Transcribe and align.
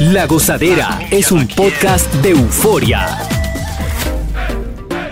La 0.00 0.26
Gozadera 0.26 0.98
es 1.10 1.30
un 1.30 1.46
podcast 1.46 2.12
de 2.16 2.30
euforia. 2.30 3.18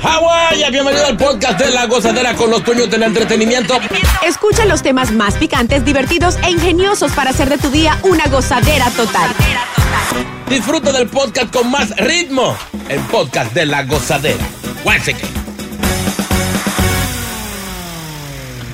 Hawái, 0.02 0.70
bienvenido 0.72 1.06
al 1.06 1.16
podcast 1.16 1.60
de 1.60 1.70
La 1.70 1.86
Gozadera 1.86 2.34
con 2.34 2.50
los 2.50 2.64
dueños 2.64 2.90
del 2.90 3.04
entretenimiento. 3.04 3.78
Escucha 4.26 4.64
los 4.64 4.82
temas 4.82 5.12
más 5.12 5.34
picantes, 5.34 5.84
divertidos 5.84 6.38
e 6.44 6.50
ingeniosos 6.50 7.12
para 7.12 7.30
hacer 7.30 7.48
de 7.48 7.58
tu 7.58 7.70
día 7.70 7.98
una 8.02 8.24
gozadera 8.26 8.90
total. 8.90 9.30
Disfruta 10.48 10.90
del 10.92 11.08
podcast 11.08 11.52
con 11.52 11.70
más 11.70 11.96
ritmo, 11.96 12.56
el 12.88 13.00
podcast 13.02 13.52
de 13.54 13.66
La 13.66 13.84
Gozadera. 13.84 14.44
Once 14.84 15.12
again. 15.12 15.30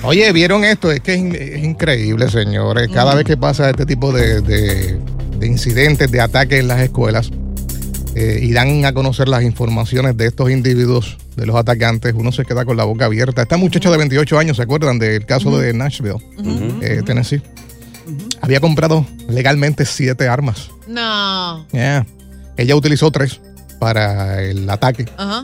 Oye, 0.02 0.32
¿vieron 0.32 0.64
esto? 0.64 0.92
Es 0.92 1.00
que 1.00 1.14
es, 1.14 1.18
in- 1.18 1.34
es 1.34 1.64
increíble, 1.64 2.30
señores. 2.30 2.88
Cada 2.92 3.14
vez 3.14 3.24
que 3.24 3.36
pasa 3.36 3.70
este 3.70 3.84
tipo 3.86 4.12
de, 4.12 4.40
de- 4.42 4.98
de 5.44 5.48
incidentes, 5.48 6.10
de 6.10 6.20
ataques 6.22 6.58
en 6.58 6.68
las 6.68 6.80
escuelas, 6.80 7.30
eh, 8.14 8.38
y 8.42 8.52
dan 8.52 8.86
a 8.86 8.94
conocer 8.94 9.28
las 9.28 9.42
informaciones 9.42 10.16
de 10.16 10.26
estos 10.26 10.50
individuos, 10.50 11.18
de 11.36 11.44
los 11.46 11.54
atacantes, 11.56 12.14
uno 12.16 12.32
se 12.32 12.44
queda 12.44 12.64
con 12.64 12.76
la 12.76 12.84
boca 12.84 13.04
abierta. 13.04 13.42
Esta 13.42 13.56
muchacha 13.58 13.90
de 13.90 13.98
28 13.98 14.38
años, 14.38 14.56
¿se 14.56 14.62
acuerdan 14.62 14.98
del 14.98 15.26
caso 15.26 15.58
de 15.58 15.74
Nashville, 15.74 16.16
eh, 16.80 17.02
Tennessee? 17.04 17.42
Había 18.40 18.60
comprado 18.60 19.06
legalmente 19.28 19.84
siete 19.84 20.28
armas. 20.28 20.70
No. 20.88 21.66
Yeah. 21.72 22.06
Ella 22.56 22.76
utilizó 22.76 23.10
tres 23.10 23.40
para 23.78 24.42
el 24.42 24.68
ataque, 24.70 25.06
Ajá. 25.18 25.42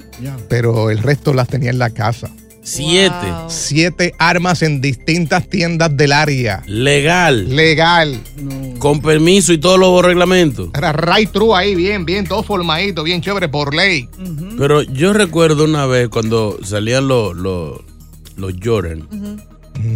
pero 0.48 0.90
el 0.90 0.98
resto 0.98 1.34
las 1.34 1.48
tenía 1.48 1.70
en 1.70 1.78
la 1.78 1.90
casa. 1.90 2.30
Siete. 2.62 3.26
Siete 3.48 4.14
armas 4.18 4.62
en 4.62 4.80
distintas 4.80 5.48
tiendas 5.48 5.96
del 5.96 6.12
área. 6.12 6.62
Legal. 6.66 7.54
Legal. 7.54 8.20
Con 8.78 9.00
permiso 9.00 9.52
y 9.52 9.58
todos 9.58 9.78
los 9.78 10.04
reglamentos. 10.04 10.68
Era 10.76 10.92
right 10.92 11.30
true 11.30 11.54
ahí, 11.54 11.74
bien, 11.74 12.04
bien, 12.04 12.26
todo 12.26 12.42
formadito, 12.42 13.02
bien 13.02 13.20
chévere 13.20 13.48
por 13.48 13.74
ley. 13.74 14.08
Pero 14.58 14.82
yo 14.82 15.12
recuerdo 15.12 15.64
una 15.64 15.86
vez 15.86 16.08
cuando 16.08 16.58
salían 16.62 17.08
los, 17.08 17.34
los, 17.34 17.80
los 18.36 18.52
Jordan, 18.62 19.06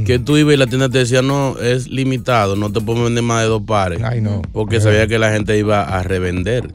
que 0.05 0.19
tú 0.19 0.37
ibas 0.37 0.55
y 0.55 0.57
la 0.57 0.67
tienda 0.67 0.89
te 0.89 0.99
decía, 0.99 1.23
no, 1.23 1.59
es 1.59 1.89
limitado, 1.89 2.57
no 2.57 2.71
te 2.71 2.81
puedo 2.81 3.05
vender 3.05 3.23
más 3.23 3.43
de 3.43 3.49
dos 3.49 3.63
pares. 3.63 4.01
Ay, 4.03 4.21
no. 4.21 4.43
Porque 4.53 4.81
sabía 4.81 5.07
que 5.07 5.19
la 5.19 5.33
gente 5.33 5.57
iba 5.59 5.83
a 5.83 6.03
revender. 6.03 6.73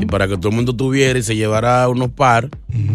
Y 0.00 0.06
para 0.06 0.28
que 0.28 0.36
todo 0.36 0.48
el 0.48 0.56
mundo 0.56 0.74
tuviera 0.74 1.18
y 1.18 1.22
se 1.22 1.36
llevara 1.36 1.88
unos 1.88 2.10
par, 2.10 2.48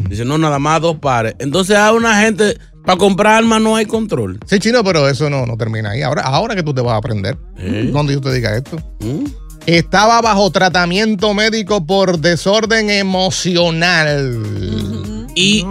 dice, 0.10 0.26
no, 0.26 0.38
nada 0.38 0.60
más 0.60 0.82
dos 0.82 0.98
pares. 0.98 1.36
Entonces 1.40 1.76
a 1.76 1.92
una 1.94 2.20
gente, 2.22 2.58
para 2.86 2.98
comprar 2.98 3.36
armas 3.36 3.62
no 3.62 3.76
hay 3.76 3.86
control. 3.86 4.40
Sí, 4.46 4.60
chino, 4.60 4.84
pero 4.84 5.08
eso 5.08 5.30
no, 5.30 5.46
no 5.46 5.58
termina 5.58 5.92
ahí. 5.92 6.02
Ahora, 6.02 6.24
ahora 6.24 6.56
que 6.56 6.64
tú 6.64 6.74
te 6.74 6.82
vas 6.82 6.94
a 6.94 6.98
aprender, 6.98 7.38
¿Eh? 7.58 7.90
cuando 7.92 8.12
yo 8.12 8.22
te 8.22 8.34
diga 8.34 8.56
esto. 8.56 8.78
¿Mm? 9.02 9.26
Estaba 9.66 10.22
bajo 10.22 10.52
tratamiento 10.52 11.34
médico 11.34 11.86
por 11.86 12.20
desorden 12.20 12.92
emocional. 12.92 14.42
Y, 15.38 15.64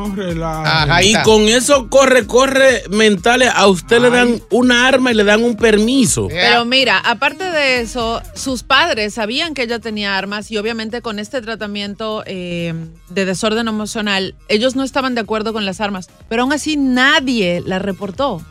Ajá, 0.67 1.03
con 1.25 1.43
eso 1.49 1.89
corre, 1.89 2.27
corre 2.27 2.83
mentales, 2.91 3.51
a 3.55 3.67
usted 3.67 3.99
le 4.03 4.11
dan 4.11 4.43
una 4.51 4.87
arma 4.87 5.11
y 5.11 5.15
le 5.15 5.25
dan 5.25 5.43
un 5.43 5.57
permiso. 5.57 6.29
Pero 6.29 6.65
mira, 6.67 6.99
aparte 6.99 7.45
de 7.45 7.81
eso, 7.81 8.21
sus 8.35 8.63
padres 8.63 9.15
sabían 9.15 9.55
que 9.55 9.63
ella 9.63 9.79
tenía 9.79 10.19
armas 10.19 10.51
y 10.51 10.59
obviamente 10.59 11.01
con 11.01 11.19
este 11.19 11.41
tratamiento 11.41 12.23
eh, 12.27 12.75
de 13.09 13.25
desorden 13.25 13.67
emocional, 13.69 14.35
ellos 14.49 14.77
no 14.77 14.83
estaban 14.85 15.15
de 15.15 15.23
acuerdo 15.23 15.55
con 15.55 15.65
las 15.65 15.81
armas, 15.81 16.11
pero 16.29 16.43
aún 16.43 16.53
así 16.53 16.77
nadie 16.77 17.63
la 17.65 17.79
reportó. 17.79 18.43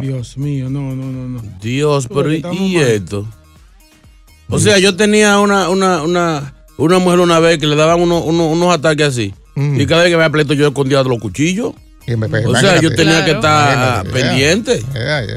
Dios 0.00 0.38
mío, 0.38 0.70
no, 0.70 0.94
no, 0.94 1.04
no, 1.04 1.28
no. 1.28 1.42
Dios, 1.60 2.06
pero 2.08 2.32
¿y, 2.32 2.76
esto? 2.76 3.26
O 4.48 4.58
sea, 4.60 4.78
yo 4.78 4.96
tenía 4.96 5.38
una, 5.40 5.68
una, 5.68 6.02
una, 6.02 6.54
una 6.76 6.98
mujer 6.98 7.20
una 7.20 7.40
vez 7.40 7.58
que 7.58 7.66
le 7.66 7.76
daban 7.76 8.00
uno- 8.00 8.20
uno- 8.22 8.46
unos 8.48 8.72
ataques 8.74 9.06
así. 9.08 9.34
Y 9.60 9.86
cada 9.86 10.02
vez 10.02 10.10
que 10.10 10.16
me 10.16 10.24
había 10.24 10.32
pleito, 10.32 10.54
yo 10.54 10.68
escondía 10.68 11.02
los 11.02 11.18
cuchillos. 11.18 11.74
O 12.46 12.56
sea, 12.56 12.80
yo 12.80 12.92
tenía 12.94 13.24
que 13.24 13.32
estar 13.32 14.04
pendiente. 14.06 14.82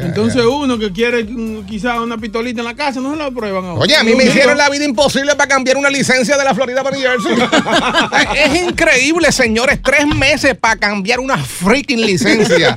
Entonces 0.01 0.43
uno 0.45 0.77
que 0.77 0.91
quiere 0.91 1.23
mm, 1.23 1.65
quizá 1.65 2.01
una 2.01 2.17
pistolita 2.17 2.61
en 2.61 2.65
la 2.65 2.75
casa, 2.75 2.99
no 2.99 3.11
se 3.11 3.17
la 3.17 3.29
prueban 3.29 3.65
ahora. 3.65 3.81
Oye, 3.81 3.95
a 3.95 4.03
mí 4.03 4.15
me 4.15 4.25
hicieron 4.25 4.57
la 4.57 4.69
vida 4.69 4.85
imposible 4.85 5.35
para 5.35 5.47
cambiar 5.47 5.77
una 5.77 5.89
licencia 5.89 6.37
de 6.37 6.43
la 6.43 6.55
Florida 6.55 6.83
para 6.83 6.97
New 6.97 7.05
Jersey. 7.05 7.33
es 8.55 8.63
increíble, 8.63 9.31
señores. 9.31 9.79
Tres 9.83 10.07
meses 10.07 10.55
para 10.55 10.77
cambiar 10.77 11.19
una 11.19 11.37
freaking 11.37 12.01
licencia. 12.01 12.75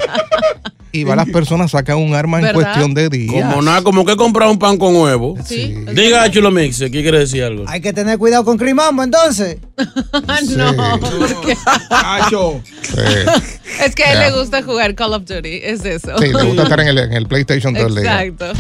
Y 0.93 1.05
va 1.05 1.17
las 1.17 1.29
personas 1.29 1.71
sacan 1.71 1.99
un 1.99 2.15
arma 2.15 2.41
en 2.41 2.55
cuestión 2.55 2.95
de 2.95 3.09
días. 3.09 3.33
Como 3.51 3.63
nada, 3.63 3.83
como 3.83 4.05
que 4.05 4.17
comprar 4.17 4.49
un 4.49 4.59
pan 4.59 4.79
con 4.79 4.95
huevo. 4.97 5.35
Diga, 5.95 6.31
Chulo 6.31 6.51
Mix, 6.51 6.79
¿qué 6.79 6.91
quiere 6.91 7.19
decir 7.19 7.45
algo? 7.45 7.65
Hay 7.69 7.81
que 7.81 7.93
tener 7.93 8.19
cuidado 8.19 8.45
con 8.45 8.57
Crimambo 8.57 9.03
entonces. 9.03 9.59
no, 10.57 10.99
porque- 11.01 11.57
es 13.85 13.95
que 13.95 14.05
a 14.05 14.13
él 14.13 14.19
le 14.33 14.39
gusta 14.39 14.63
jugar 14.63 14.95
Call 14.95 15.13
of 15.13 15.25
Duty, 15.25 15.61
es 15.63 15.85
eso. 15.85 16.17
Sí, 16.19 16.33
le 16.33 16.43
gusta 16.45 16.63
estar 16.63 16.81
en 16.81 16.89
el, 16.89 16.99
en 16.99 17.13
el 17.13 17.27
PlayStation 17.27 17.75
todo 17.75 17.89
el 17.89 17.95
día. 17.97 18.25
Exacto. 18.25 18.53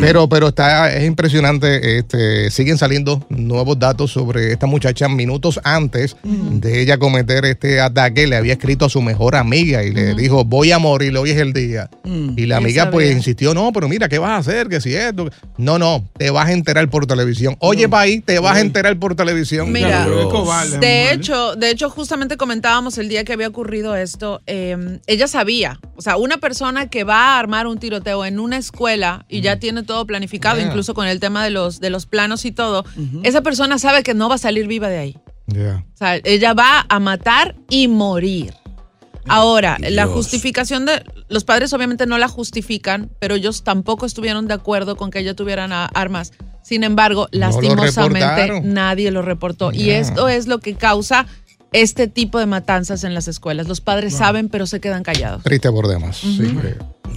Pero, 0.00 0.28
pero 0.28 0.48
está, 0.48 0.92
es 0.92 1.04
impresionante. 1.06 1.98
Este, 1.98 2.50
siguen 2.50 2.76
saliendo 2.78 3.24
nuevos 3.30 3.78
datos 3.78 4.10
sobre 4.10 4.52
esta 4.52 4.66
muchacha. 4.66 5.08
Minutos 5.08 5.60
antes 5.64 6.16
de 6.22 6.82
ella 6.82 6.98
cometer 6.98 7.44
este 7.44 7.80
ataque, 7.80 8.26
le 8.26 8.36
había 8.36 8.52
escrito 8.54 8.84
a 8.86 8.90
su 8.90 9.00
mejor 9.00 9.36
amiga 9.36 9.82
y 9.84 9.92
le 9.92 10.14
dijo: 10.14 10.44
Voy 10.44 10.72
a 10.72 10.78
morir, 10.78 11.16
hoy 11.16 11.30
es 11.30 11.38
el 11.38 11.52
día. 11.52 11.61
Y 12.04 12.46
la 12.46 12.56
amiga, 12.58 12.90
pues, 12.90 13.06
sabía. 13.06 13.16
insistió: 13.18 13.54
No, 13.54 13.72
pero 13.72 13.88
mira, 13.88 14.08
¿qué 14.08 14.18
vas 14.18 14.30
a 14.30 14.36
hacer? 14.38 14.68
Que 14.68 14.80
si 14.80 14.94
esto. 14.94 15.30
No, 15.58 15.78
no, 15.78 16.08
te 16.18 16.30
vas 16.30 16.48
a 16.48 16.52
enterar 16.52 16.88
por 16.90 17.06
televisión. 17.06 17.56
Oye, 17.60 17.88
país, 17.88 18.22
te 18.24 18.38
vas 18.38 18.56
a 18.56 18.60
enterar 18.60 18.98
por 18.98 19.14
televisión. 19.14 19.70
Mira, 19.72 20.06
de 20.80 21.12
hecho, 21.12 21.54
de 21.56 21.70
hecho, 21.70 21.90
justamente 21.90 22.36
comentábamos 22.36 22.98
el 22.98 23.08
día 23.08 23.24
que 23.24 23.32
había 23.32 23.48
ocurrido 23.48 23.94
esto. 23.96 24.40
eh, 24.46 24.98
ella 25.06 25.26
sabía, 25.28 25.78
o 25.96 26.02
sea, 26.02 26.16
una 26.16 26.38
persona 26.38 26.88
que 26.88 27.04
va 27.04 27.36
a 27.36 27.38
armar 27.38 27.66
un 27.66 27.78
tiroteo 27.78 28.24
en 28.24 28.38
una 28.40 28.56
escuela 28.56 29.24
y 29.28 29.40
ya 29.40 29.58
tiene 29.58 29.82
todo 29.82 30.06
planificado, 30.06 30.56
Yeah. 30.58 30.66
incluso 30.68 30.94
con 30.94 31.06
el 31.06 31.20
tema 31.20 31.44
de 31.44 31.50
los 31.50 31.80
de 31.80 31.90
los 31.90 32.06
planos 32.06 32.44
y 32.44 32.52
todo. 32.52 32.84
Esa 33.22 33.42
persona 33.42 33.78
sabe 33.78 34.02
que 34.02 34.14
no 34.14 34.28
va 34.28 34.36
a 34.36 34.38
salir 34.38 34.66
viva 34.66 34.88
de 34.88 34.98
ahí. 34.98 35.18
O 35.48 35.96
sea, 35.96 36.16
ella 36.24 36.54
va 36.54 36.86
a 36.88 36.98
matar 37.00 37.56
y 37.68 37.88
morir. 37.88 38.54
Ahora, 39.28 39.76
la 39.80 40.06
justificación 40.06 40.84
de 40.86 41.04
los 41.28 41.44
padres 41.44 41.72
obviamente 41.72 42.06
no 42.06 42.18
la 42.18 42.28
justifican, 42.28 43.10
pero 43.18 43.34
ellos 43.36 43.62
tampoco 43.62 44.04
estuvieron 44.06 44.48
de 44.48 44.54
acuerdo 44.54 44.96
con 44.96 45.10
que 45.10 45.20
ella 45.20 45.34
tuviera 45.34 45.68
na- 45.68 45.86
armas. 45.86 46.32
Sin 46.62 46.84
embargo, 46.84 47.28
lastimosamente 47.32 48.60
nadie 48.64 49.10
lo 49.10 49.22
reportó. 49.22 49.72
Y 49.72 49.90
esto 49.90 50.28
es 50.28 50.46
lo 50.46 50.58
que 50.58 50.74
causa 50.74 51.26
este 51.72 52.06
tipo 52.06 52.38
de 52.38 52.46
matanzas 52.46 53.02
en 53.04 53.14
las 53.14 53.28
escuelas. 53.28 53.66
Los 53.68 53.80
padres 53.80 54.14
saben, 54.14 54.48
pero 54.48 54.66
se 54.66 54.80
quedan 54.80 55.02
callados. 55.02 55.42
Triste 55.42 55.70
por 55.70 55.88
demás. 55.88 56.16
sí, 56.18 56.54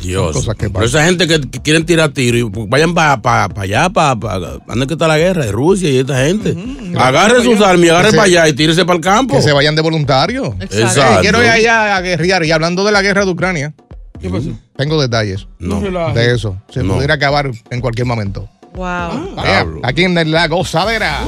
Dios. 0.02 0.34
cosas 0.36 0.56
que 0.56 0.70
Pero 0.70 0.86
esa 0.86 1.04
gente 1.06 1.28
que, 1.28 1.42
que 1.42 1.62
quieren 1.62 1.86
tirar 1.86 2.10
tiro, 2.10 2.38
y 2.38 2.50
pues, 2.50 2.68
vayan 2.70 2.94
para 2.94 3.20
allá, 3.56 3.90
para 3.90 4.16
pa, 4.20 4.40
¿dónde 4.68 4.88
que 4.88 4.94
está 4.94 5.08
la 5.08 5.18
guerra? 5.18 5.46
De 5.46 5.52
Rusia 5.52 5.90
y 5.90 5.98
esta 5.98 6.24
gente. 6.26 6.56
Agarren 6.98 7.44
sus 7.44 7.60
armas 7.62 7.86
y 7.86 7.90
agarren 7.90 8.12
para 8.12 8.24
allá 8.24 8.48
y 8.48 8.54
tírense 8.54 8.86
para 8.86 8.98
el 8.98 9.04
campo. 9.04 9.36
Que 9.36 9.42
se 9.42 9.52
vayan 9.52 9.76
de 9.76 9.82
voluntario. 9.82 10.56
Exacto. 10.60 11.02
Ey, 11.02 11.18
quiero 11.22 11.44
ir 11.44 11.50
allá 11.50 11.96
a 11.96 12.02
guerrear. 12.02 12.44
Y 12.46 12.52
hablando 12.52 12.84
de 12.86 12.92
la 12.92 13.02
guerra 13.02 13.26
de 13.26 13.32
Ucrania, 13.32 13.74
¿Qué 14.22 14.30
pasó? 14.30 14.50
tengo 14.78 15.02
detalles 15.02 15.48
No. 15.60 15.82
de 16.14 16.34
eso. 16.34 16.58
Se 16.74 16.84
No. 16.84 16.96
pudiera 16.96 17.16
acabar 17.16 17.52
en 17.70 17.82
cualquier 17.82 18.08
momento. 18.08 18.48
Wow. 18.76 19.36
Bien, 19.42 19.80
Aquí 19.84 20.04
en 20.04 20.32
la 20.32 20.48
gozadera. 20.50 21.22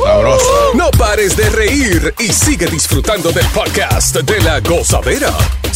No 0.76 0.92
pares 0.98 1.38
de 1.38 1.50
reír 1.50 2.14
y 2.20 2.24
sigue 2.34 2.66
disfrutando 2.68 3.32
del 3.32 3.46
podcast 3.48 4.18
de 4.18 4.42
la 4.42 4.60
gozadera. 4.60 5.32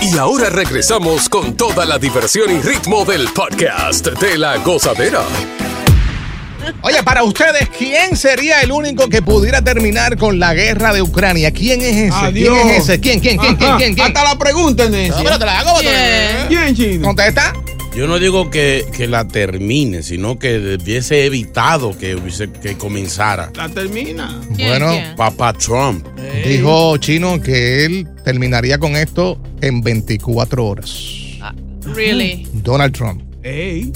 Y 0.00 0.16
ahora 0.16 0.48
regresamos 0.48 1.28
con 1.28 1.56
toda 1.56 1.84
la 1.84 1.98
diversión 1.98 2.50
y 2.50 2.60
ritmo 2.60 3.04
del 3.04 3.28
podcast 3.28 4.06
de 4.06 4.38
la 4.38 4.56
gozadera. 4.58 5.22
Oye, 6.82 7.02
para 7.02 7.22
ustedes, 7.22 7.68
¿quién 7.76 8.16
sería 8.16 8.62
el 8.62 8.72
único 8.72 9.08
que 9.08 9.20
pudiera 9.22 9.62
terminar 9.62 10.16
con 10.16 10.38
la 10.38 10.54
guerra 10.54 10.92
de 10.94 11.02
Ucrania? 11.02 11.50
¿Quién 11.52 11.80
es 11.82 11.96
ese? 11.96 12.14
Adiós. 12.14 12.58
¿Quién 12.62 12.68
es 12.70 12.82
ese? 12.82 13.00
¿Quién, 13.00 13.20
quién, 13.20 13.36
quién, 13.38 13.56
quién, 13.56 13.68
Ajá. 13.70 13.78
quién, 13.78 13.94
quién? 13.94 14.06
Hasta 14.06 14.24
la 14.24 14.38
pregunta, 14.38 14.88
Nessie. 14.88 15.10
No, 15.10 15.22
pero 15.22 15.38
te 15.38 15.46
la 15.46 15.60
hago. 15.60 15.78
¿Quién? 15.80 16.46
¿Quién, 16.48 16.76
chino? 16.76 17.06
¿Contesta? 17.06 17.52
Yo 17.94 18.06
no 18.06 18.18
digo 18.18 18.50
que, 18.50 18.86
que 18.96 19.08
la 19.08 19.26
termine, 19.26 20.02
sino 20.02 20.38
que 20.38 20.78
hubiese 20.80 21.26
evitado 21.26 21.96
que, 21.98 22.14
hubiese, 22.14 22.50
que 22.50 22.76
comenzara. 22.76 23.50
La 23.54 23.68
termina. 23.68 24.40
Bueno, 24.50 24.92
Papá 25.16 25.52
Trump. 25.52 26.06
dijo 26.46 26.96
Chino 26.98 27.40
que 27.40 27.84
él 27.84 28.08
terminaría 28.24 28.78
con 28.78 28.96
esto 28.96 29.40
en 29.60 29.82
24 29.82 30.64
horas. 30.64 30.90
Really? 31.94 32.46
Donald 32.52 32.94
Trump. 32.94 33.22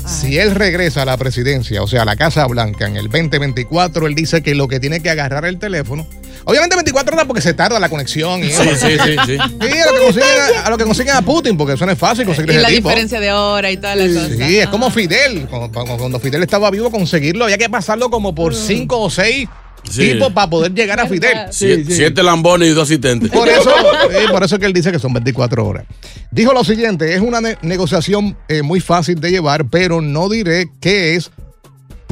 Si 0.07 0.39
él 0.39 0.55
regresa 0.55 1.03
a 1.03 1.05
la 1.05 1.17
presidencia, 1.17 1.83
o 1.83 1.87
sea, 1.87 2.03
a 2.03 2.05
la 2.05 2.17
Casa 2.17 2.47
Blanca 2.47 2.87
en 2.87 2.97
el 2.97 3.05
2024, 3.05 4.07
él 4.07 4.15
dice 4.15 4.43
que 4.43 4.55
lo 4.55 4.69
que 4.69 4.81
tiene 4.81 5.01
que 5.01 5.11
agarrar 5.11 5.45
el 5.45 5.59
teléfono. 5.59 6.07
Obviamente 6.47 6.77
24 6.77 7.15
horas 7.15 7.27
porque 7.27 7.41
se 7.41 7.55
tarda 7.55 7.79
la 7.81 7.89
conexión 7.89 8.41
y 8.45 8.51
Sí, 8.51 8.63
eso. 8.63 8.87
sí, 8.87 8.97
sí, 9.05 9.17
sí. 9.27 9.37
Sí, 9.37 9.39
a 9.39 9.87
lo 9.87 9.93
que 9.93 10.05
consiguen 10.05 10.29
a, 10.57 10.61
a 10.67 10.71
lo 10.71 10.77
que 10.79 10.85
consiguen 10.85 11.15
a 11.17 11.23
Putin, 11.23 11.57
porque 11.57 11.73
eso 11.75 11.87
no 11.87 11.93
es 11.93 11.99
fácil 11.99 12.27
conseguir 12.27 12.51
Y 12.53 12.55
ese 12.57 12.63
la 12.63 12.69
tipo. 12.69 12.89
diferencia 12.89 13.21
de 13.21 13.33
hora 13.33 13.71
y 13.71 13.77
todas 13.77 13.97
las 13.97 14.09
cosas. 14.09 14.37
Sí, 14.47 14.59
es 14.59 14.69
como 14.69 14.91
Fidel. 14.91 15.49
Cuando, 15.49 16.21
Fidel 16.21 16.43
estaba 16.43 16.71
vivo, 16.71 16.91
conseguirlo, 16.91 17.45
había 17.45 17.59
que 17.59 17.69
pasarlo 17.71 18.11
como 18.11 18.35
por 18.35 18.55
cinco 18.55 19.01
o 19.01 19.11
seis 19.11 19.49
Sí. 19.91 20.13
tipos 20.13 20.33
para 20.33 20.49
poder 20.49 20.73
llegar 20.73 20.99
a 20.99 21.07
Fidel. 21.07 21.49
Sie- 21.51 21.85
Siete 21.87 22.23
lambones 22.23 22.69
y 22.71 22.73
dos 22.73 22.85
asistentes. 22.89 23.31
Por 23.31 23.47
eso, 23.49 23.71
por 24.31 24.43
eso 24.43 24.55
es 24.55 24.59
que 24.59 24.65
él 24.67 24.73
dice 24.73 24.91
que 24.91 24.99
son 24.99 25.13
24 25.13 25.67
horas. 25.67 25.85
Dijo 26.31 26.55
lo 26.55 26.65
siguiente, 26.65 27.13
es 27.15 27.21
una 27.21 27.43
ne- 27.43 27.59
negociación 27.61 28.35
eh, 28.49 28.63
muy 28.63 28.81
fácil 28.81 29.21
de 29.21 29.31
llevar, 29.31 29.67
pero 29.69 30.01
no 30.01 30.31
diré 30.31 30.69
qué 30.81 31.17
es 31.17 31.31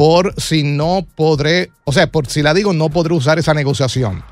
por 0.02 0.34
si 0.36 0.64
no 0.64 1.06
podré, 1.14 1.70
o 1.84 1.92
sea, 1.92 2.08
por 2.08 2.26
si 2.26 2.42
la 2.42 2.54
digo 2.54 2.72
no 2.72 2.88
podré 2.88 3.14
usar 3.14 3.38
esa 3.38 3.54
negociación. 3.54 4.24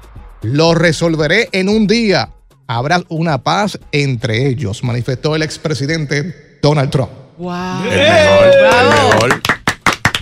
Lo 0.43 0.75
resolveré 0.75 1.49
en 1.53 1.69
un 1.69 1.87
día. 1.87 2.31
Habrá 2.67 3.01
una 3.09 3.45
paz 3.45 3.79
entre 3.93 4.49
ellos, 4.49 4.83
manifestó 4.83 5.37
el 5.37 5.43
expresidente 5.43 6.59
Donald 6.61 6.91
Trump. 6.91 7.11
Wow. 7.39 7.85
El 7.85 7.99
mejor, 8.01 8.51
el 8.51 8.91
mejor. 8.91 9.41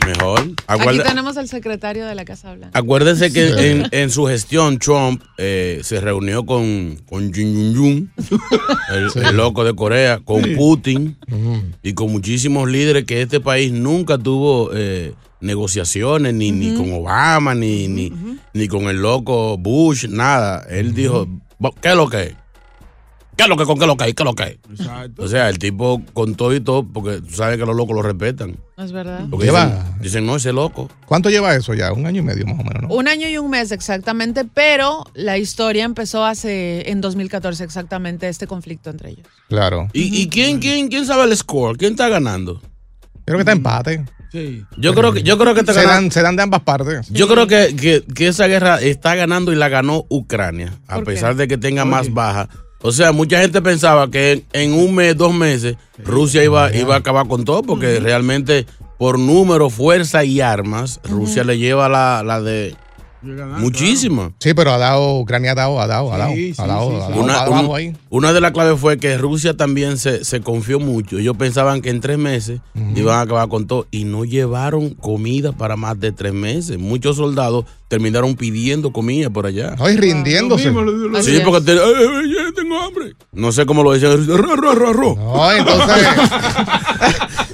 Mejor. 0.06 0.50
Aquí 0.66 0.98
tenemos 1.02 1.38
al 1.38 1.48
secretario 1.48 2.04
de 2.04 2.14
la 2.14 2.26
Casa 2.26 2.52
Blanca. 2.54 2.78
Acuérdense 2.78 3.32
que 3.32 3.48
Sí. 3.48 3.54
en, 3.58 3.88
en 3.90 4.10
su 4.10 4.26
gestión 4.26 4.78
Trump 4.78 5.22
eh, 5.38 5.80
se 5.82 5.98
reunió 6.02 6.44
con, 6.44 7.00
con 7.08 7.32
Jin 7.32 7.74
Jun 7.74 7.74
Jun, 7.74 8.12
el, 8.94 9.10
Sí. 9.12 9.18
el 9.20 9.34
loco 9.34 9.64
de 9.64 9.74
Corea, 9.74 10.18
con 10.22 10.44
Sí. 10.44 10.56
Putin 10.56 11.16
y 11.82 11.94
con 11.94 12.12
muchísimos 12.12 12.68
líderes 12.68 13.04
que 13.04 13.22
este 13.22 13.40
país 13.40 13.72
nunca 13.72 14.18
tuvo 14.18 14.70
eh, 14.74 15.14
negociaciones, 15.40 16.35
ni, 16.35 16.50
ni 16.52 16.75
con 16.75 16.93
Obama, 16.93 17.55
ni, 17.55 17.88
ni, 17.88 18.12
ni 18.52 18.69
con 18.69 18.85
el 18.85 19.00
loco 19.02 19.56
Bush, 19.58 20.06
nada. 20.08 20.64
Él 20.69 20.94
dijo, 20.94 21.26
"Va- 21.64 21.70
¿qué 21.81 21.90
es 21.90 21.94
lo 21.96 22.08
que 22.08 22.23
es? 22.23 22.35
¿Qué 23.37 23.44
es 23.44 23.49
lo 23.49 23.56
que 23.56 23.67
con 23.67 23.76
qué 23.79 23.85
es 23.85 23.87
lo 23.87 23.96
que 23.96 24.02
hay? 24.02 24.14
¿Qué 24.14 24.23
es 24.25 24.25
lo 24.25 24.35
que 24.35 24.43
hay? 24.43 24.58
O 25.17 25.29
sea, 25.29 25.49
el 25.49 25.61
tipo 25.61 26.02
con 26.12 26.35
todo 26.35 26.52
y 26.56 26.61
todo, 26.61 26.82
porque 26.85 27.20
tú 27.20 27.35
sabes 27.37 27.56
que 27.56 27.64
los 27.64 27.76
locos 27.76 27.94
lo 27.94 28.02
respetan. 28.02 28.56
Es 28.76 28.90
verdad. 28.90 29.26
Porque 29.31 29.46
Lleva- 29.46 29.67
dicen, 29.67 30.02
dicen, 30.02 30.26
no, 30.26 30.35
ese 30.35 30.52
loco. 30.52 30.90
¿Cuánto 31.06 31.31
lleva 31.31 31.55
eso 31.55 31.73
ya? 31.73 31.93
Un 31.93 32.05
año 32.06 32.19
y 32.20 32.25
medio 32.25 32.44
más 32.46 32.58
o 32.58 32.64
menos, 32.64 32.82
¿no? 32.82 32.88
Un 32.88 33.06
año 33.06 33.29
y 33.29 33.38
un 33.38 33.49
mes 33.49 33.70
exactamente, 33.70 34.44
pero 34.44 35.05
la 35.14 35.38
historia 35.38 35.84
empezó 35.84 36.25
hace 36.25 36.91
en 36.91 37.00
2014 37.00 37.62
exactamente 37.62 38.29
este 38.29 38.49
conflicto 38.49 38.91
entre 38.91 39.11
ellos. 39.11 39.26
Claro. 39.49 39.87
¿Y, 39.93 40.20
y 40.20 40.29
quién, 40.29 40.58
quién, 40.58 40.88
quién 40.88 41.06
sabe 41.06 41.23
el 41.31 41.37
score? 41.37 41.79
¿Quién 41.79 41.93
está 41.93 42.08
ganando? 42.08 42.61
Creo 43.25 43.38
que 43.38 43.43
está 43.43 43.52
empate. 43.52 44.05
Sí. 44.32 44.64
Yo 44.76 44.94
creo 44.94 45.12
que, 45.12 45.22
yo 45.22 45.38
creo 45.38 45.54
que 45.54 45.60
está 45.60 45.72
Se 45.72 45.80
dan, 45.86 46.10
se 46.12 46.22
dan 46.22 46.36
de 46.36 46.42
ambas 46.42 46.60
partes. 46.62 47.08
Yo 47.10 47.28
creo 47.28 47.46
que, 47.46 47.75
que- 47.76 48.04
que 48.14 48.28
esa 48.28 48.46
guerra 48.46 48.80
está 48.80 49.14
ganando 49.14 49.52
y 49.52 49.56
la 49.56 49.69
ganó 49.69 50.04
Ucrania, 50.08 50.75
a 50.86 51.00
pesar 51.00 51.34
de 51.36 51.48
que 51.48 51.56
tenga 51.58 51.84
más 51.84 52.12
baja. 52.12 52.48
O 52.80 52.92
sea, 52.92 53.10
mucha 53.12 53.40
gente 53.40 53.60
pensaba 53.62 54.08
que 54.10 54.32
en, 54.32 54.44
en 54.52 54.72
un 54.75 54.94
mes, 54.94 55.16
dos 55.16 55.34
meses, 55.34 55.76
Rusia 56.05 56.44
iba, 56.44 56.74
iba 56.76 56.94
a 56.94 56.98
acabar 56.98 57.26
con 57.26 57.44
todo, 57.44 57.62
porque 57.62 57.98
realmente 58.00 58.67
por 58.98 59.19
número, 59.19 59.70
fuerza 59.70 60.24
y 60.24 60.41
armas, 60.41 61.00
Rusia 61.05 61.43
le 61.44 61.56
lleva 61.58 61.88
la, 61.88 62.22
la 62.24 62.41
de 62.41 62.74
muchísima. 63.22 64.32
Sí, 64.39 64.55
pero 64.55 64.72
ha 64.72 64.79
dado, 64.79 65.19
Ucrania 65.19 65.53
ha 65.53 65.55
dado, 65.55 65.81
ha 65.81 65.87
dado, 65.87 66.13
ha 66.13 66.19
dado, 66.19 66.32
Sí, 66.34 66.55
sí, 66.55 66.63
ha 66.63 66.67
dado, 66.67 66.91
sí, 66.91 66.96
ha 66.96 67.06
sí. 67.06 67.10
dado 67.13 67.22
Una, 67.22 67.34
para 67.34 67.51
un- 67.51 67.56
abajo 67.58 67.75
ahí. 67.77 67.96
una 68.10 68.32
de 68.32 68.41
las 68.41 68.53
claves 68.53 68.79
fue 68.81 68.98
que 68.98 69.17
Rusia 69.19 69.56
también 69.56 69.98
se, 69.98 70.25
se 70.25 70.41
confió 70.41 70.79
mucho. 70.81 71.19
Ellos 71.19 71.37
pensaban 71.37 71.81
que 71.82 71.91
en 71.91 72.01
tres 72.01 72.19
meses 72.19 72.60
iban 72.94 73.17
a 73.17 73.20
acabar 73.22 73.48
con 73.48 73.67
todo 73.67 73.87
y 73.91 74.05
no 74.05 74.25
llevaron 74.25 74.91
comida 74.91 75.53
para 75.53 75.77
más 75.77 75.98
de 75.98 76.13
tres 76.13 76.32
meses. 76.32 76.79
Muchos 76.79 77.17
soldados 77.17 77.65
terminaron 77.89 78.34
pidiendo 78.37 78.93
comida 78.93 79.31
por 79.31 79.46
allá. 79.46 79.75
No, 79.79 79.89
y 79.89 79.96
rindiéndose. 79.96 80.67
Lo 80.70 80.82
mismo, 80.82 80.82
lo- 80.82 81.08
lo- 81.08 81.22
Sí, 81.22 81.39
porque 81.44 81.63
te- 81.63 81.72
"Ay, 81.72 81.79
ay, 81.98 82.32
ay, 82.46 82.53
tengo 82.55 82.79
hambre. 82.81 83.15
No 83.32 83.51
sé 83.51 83.65
cómo 83.67 83.82
lo 83.82 83.93
decían. 83.93 84.27
Ro, 84.27 84.56
ro, 84.56 84.75
ro, 84.75 84.93
ro. 84.93 85.15
No, 85.17 85.53
entonces. 85.53 85.96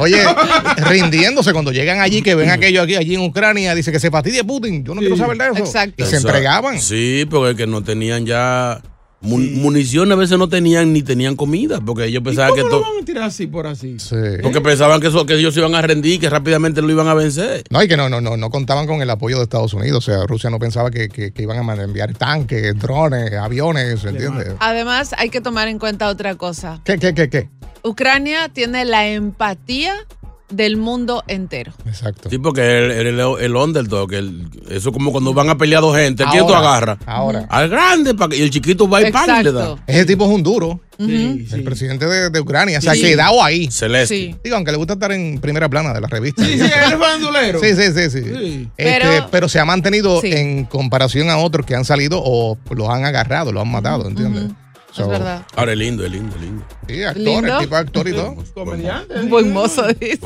Oye, 0.00 0.16
rindiéndose 0.88 1.52
cuando 1.52 1.72
llegan 1.72 2.00
allí, 2.00 2.22
que 2.22 2.34
ven 2.34 2.48
aquello 2.48 2.82
aquí, 2.82 2.96
allí 2.96 3.14
en 3.14 3.20
Ucrania, 3.20 3.74
dice 3.74 3.92
que 3.92 4.00
se 4.00 4.10
fastidie 4.10 4.42
Putin. 4.44 4.82
Yo 4.82 4.94
no 4.94 5.00
quiero 5.00 5.16
saber 5.16 5.36
de 5.36 5.44
eso. 5.44 5.58
Exacto. 5.58 6.02
Y 6.02 6.06
se 6.06 6.16
entregaban. 6.16 6.80
Sí, 6.80 7.26
porque 7.28 7.50
es 7.50 7.56
que 7.56 7.66
no 7.66 7.82
tenían 7.82 8.24
ya. 8.24 8.80
Mun- 9.22 9.60
Munición 9.60 10.10
a 10.12 10.14
veces 10.14 10.38
no 10.38 10.48
tenían 10.48 10.92
ni 10.92 11.02
tenían 11.02 11.36
comida, 11.36 11.80
porque 11.80 12.04
ellos 12.06 12.22
pensaban 12.22 12.54
que 12.54 12.62
¿Cómo 12.62 12.72
lo 12.76 12.80
to- 12.82 12.90
van 12.92 13.02
a 13.02 13.04
tirar 13.04 13.24
así 13.24 13.46
por 13.46 13.66
así? 13.66 13.98
Sí. 13.98 14.16
porque 14.42 14.60
pensaban 14.60 15.00
que, 15.00 15.08
eso, 15.08 15.26
que 15.26 15.34
ellos 15.34 15.52
se 15.54 15.60
iban 15.60 15.74
a 15.74 15.82
rendir, 15.82 16.18
que 16.20 16.30
rápidamente 16.30 16.80
lo 16.82 16.90
iban 16.90 17.08
a 17.08 17.14
vencer. 17.14 17.64
No, 17.70 17.82
y 17.82 17.88
que 17.88 17.96
no, 17.96 18.08
no, 18.08 18.20
no, 18.20 18.36
no 18.36 18.50
contaban 18.50 18.86
con 18.86 19.02
el 19.02 19.10
apoyo 19.10 19.36
de 19.38 19.42
Estados 19.44 19.74
Unidos. 19.74 20.08
O 20.08 20.10
sea, 20.12 20.26
Rusia 20.26 20.50
no 20.50 20.58
pensaba 20.58 20.90
que, 20.90 21.08
que- 21.08 21.32
que 21.32 21.42
iban 21.42 21.68
a 21.68 21.74
enviar 21.82 22.14
tanques, 22.14 22.78
drones, 22.78 23.32
aviones, 23.34 24.04
¿entiendes? 24.04 24.48
Además, 24.60 25.14
hay 25.18 25.30
que 25.30 25.40
tomar 25.40 25.68
en 25.68 25.78
cuenta 25.78 26.08
otra 26.08 26.34
cosa. 26.36 26.80
¿Qué, 26.84 26.98
qué, 26.98 27.14
qué, 27.14 27.28
qué? 27.28 27.48
Ucrania 27.82 28.48
tiene 28.50 28.84
la 28.84 29.06
empatía 29.08 29.94
del 30.50 30.76
mundo 30.76 31.22
entero. 31.28 31.72
Exacto. 31.86 32.28
Sí, 32.30 32.38
porque 32.38 32.60
el, 33.00 33.06
el, 33.06 33.20
el 33.40 33.56
underdog, 33.56 34.12
el- 34.12 34.48
eso 34.68 34.92
como 34.92 35.12
cuando 35.12 35.32
van 35.34 35.48
a 35.48 35.56
pelear 35.58 35.80
dos 35.82 35.96
gente. 35.96 36.24
¿Quién 36.30 36.46
tú 36.46 36.54
Ahora, 36.54 36.68
agarras? 36.70 36.98
ahora. 37.06 37.46
Al 37.48 37.68
grande, 37.68 38.14
y 38.36 38.42
el 38.42 38.50
chiquito 38.50 38.88
va 38.88 39.06
y 39.06 39.10
pan 39.12 39.40
y 39.40 39.44
le 39.44 39.52
da. 39.52 39.76
Ese 39.86 40.04
tipo 40.04 40.24
es 40.24 40.30
un 40.30 40.42
duro. 40.42 40.80
Sí, 40.98 41.46
El 41.52 41.64
presidente 41.64 42.04
de, 42.06 42.28
de 42.28 42.40
Ucrania. 42.40 42.78
O 42.78 42.82
sea, 42.82 42.92
Sí. 42.94 43.00
quedado 43.00 43.42
ahí. 43.42 43.70
Celeste. 43.70 44.14
Sí. 44.14 44.36
Digo, 44.44 44.56
aunque 44.56 44.70
le 44.70 44.76
gusta 44.76 44.92
estar 44.94 45.10
en 45.12 45.38
primera 45.40 45.66
plana 45.66 45.94
de 45.94 46.00
la 46.02 46.08
revista. 46.08 46.44
Sí, 46.44 46.52
sí, 46.58 46.60
él 46.60 46.92
es 46.92 46.98
bandulero. 46.98 47.58
Sí, 47.58 47.68
sí, 47.74 47.82
sí, 47.94 48.10
sí. 48.10 48.18
Este, 48.28 48.68
Pero- 48.76 49.28
pero, 49.30 49.48
se 49.48 49.58
ha 49.60 49.64
mantenido 49.64 50.20
en 50.22 50.64
comparación 50.66 51.30
a 51.30 51.38
otros 51.38 51.64
que 51.64 51.74
han 51.74 51.86
salido 51.86 52.20
o 52.22 52.58
los 52.74 52.88
han 52.90 53.06
agarrado, 53.06 53.50
los 53.50 53.62
han 53.62 53.70
matado, 53.70 54.06
¿entiendes? 54.08 54.50
So, 54.92 55.08
verdad. 55.08 55.42
Ahora 55.56 55.72
es 55.72 55.78
lindo, 55.78 56.04
es 56.04 56.10
lindo, 56.10 56.34
es 56.36 56.42
lindo. 56.42 56.64
Sí, 56.88 57.04
actor, 57.04 57.22
Lindo. 57.22 57.54
el 57.54 57.62
tipo 57.62 57.76
es 57.76 57.80
actor 57.80 58.08
y 58.08 58.12
todo. 58.12 58.34
Un 59.22 59.28
buen 59.30 59.52
mozo, 59.52 59.86
dice. 60.00 60.18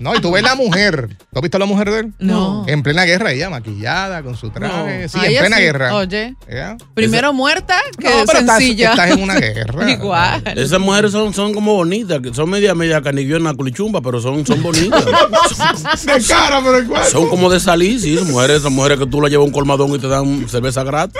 No, 0.00 0.16
y 0.16 0.20
tú 0.20 0.32
ves 0.32 0.42
la 0.42 0.56
mujer. 0.56 1.08
¿Tú 1.16 1.38
has 1.38 1.42
visto 1.42 1.56
a 1.56 1.60
la 1.60 1.66
mujer 1.66 1.90
de 1.92 2.00
él? 2.00 2.12
No. 2.18 2.64
En 2.66 2.82
plena 2.82 3.04
guerra, 3.04 3.30
ella 3.30 3.48
maquillada, 3.48 4.22
con 4.24 4.36
su 4.36 4.50
traje. 4.50 5.08
Sí, 5.08 5.18
en 5.22 5.38
plena 5.38 5.56
sí. 5.58 5.62
guerra. 5.62 5.94
Oye. 5.94 6.34
¿Ya? 6.50 6.76
Primero 6.94 7.32
muerta 7.32 7.76
que 7.96 8.08
No, 8.10 8.24
pero 8.26 8.40
estás- 8.40 8.58
sencilla. 8.58 8.90
estás 8.90 9.10
en 9.12 9.22
una 9.22 9.34
guerra. 9.38 9.90
Igual. 9.92 10.42
Esas 10.56 10.80
mujeres 10.80 11.12
son, 11.12 11.32
son 11.32 11.54
como 11.54 11.74
bonitas, 11.76 12.20
que 12.20 12.34
son 12.34 12.50
media, 12.50 12.74
media 12.74 13.00
canillona, 13.00 13.54
culichumba, 13.54 14.00
pero 14.00 14.20
son, 14.20 14.44
son 14.44 14.60
bonitas. 14.62 15.04
De 16.04 16.24
cara, 16.26 16.60
pero 16.64 16.88
cuerpo. 16.88 17.06
son 17.10 17.28
como 17.28 17.48
de 17.50 17.60
salir, 17.60 18.00
sí, 18.00 18.16
son 18.18 18.30
mujeres, 18.32 18.58
esas 18.58 18.72
mujeres 18.72 18.98
que 18.98 19.06
tú 19.06 19.20
las 19.20 19.30
llevas 19.30 19.46
un 19.46 19.52
colmadón 19.52 19.94
y 19.94 19.98
te 20.00 20.08
dan 20.08 20.48
cerveza 20.48 20.82
gratis. 20.82 21.14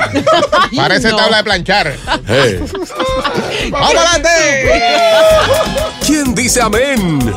Parece 0.75 1.11
tabla 1.11 1.39
de 1.39 1.45
planchar. 1.45 1.95
Hey. 2.27 2.59
¡Vamos 3.71 3.95
adelante! 3.95 4.29
¿Quién 6.07 6.35
dice 6.35 6.61
amén? 6.61 7.35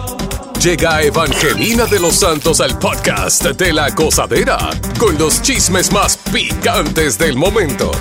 Llega 0.61 1.01
Evangelina 1.01 1.85
de 1.85 1.99
los 1.99 2.19
Santos 2.19 2.61
al 2.61 2.77
podcast 2.77 3.43
de 3.43 3.73
la 3.73 3.89
gozadera 3.89 4.59
con 4.99 5.17
los 5.17 5.41
chismes 5.41 5.91
más 5.91 6.17
picantes 6.31 7.17
del 7.17 7.35
momento. 7.35 7.91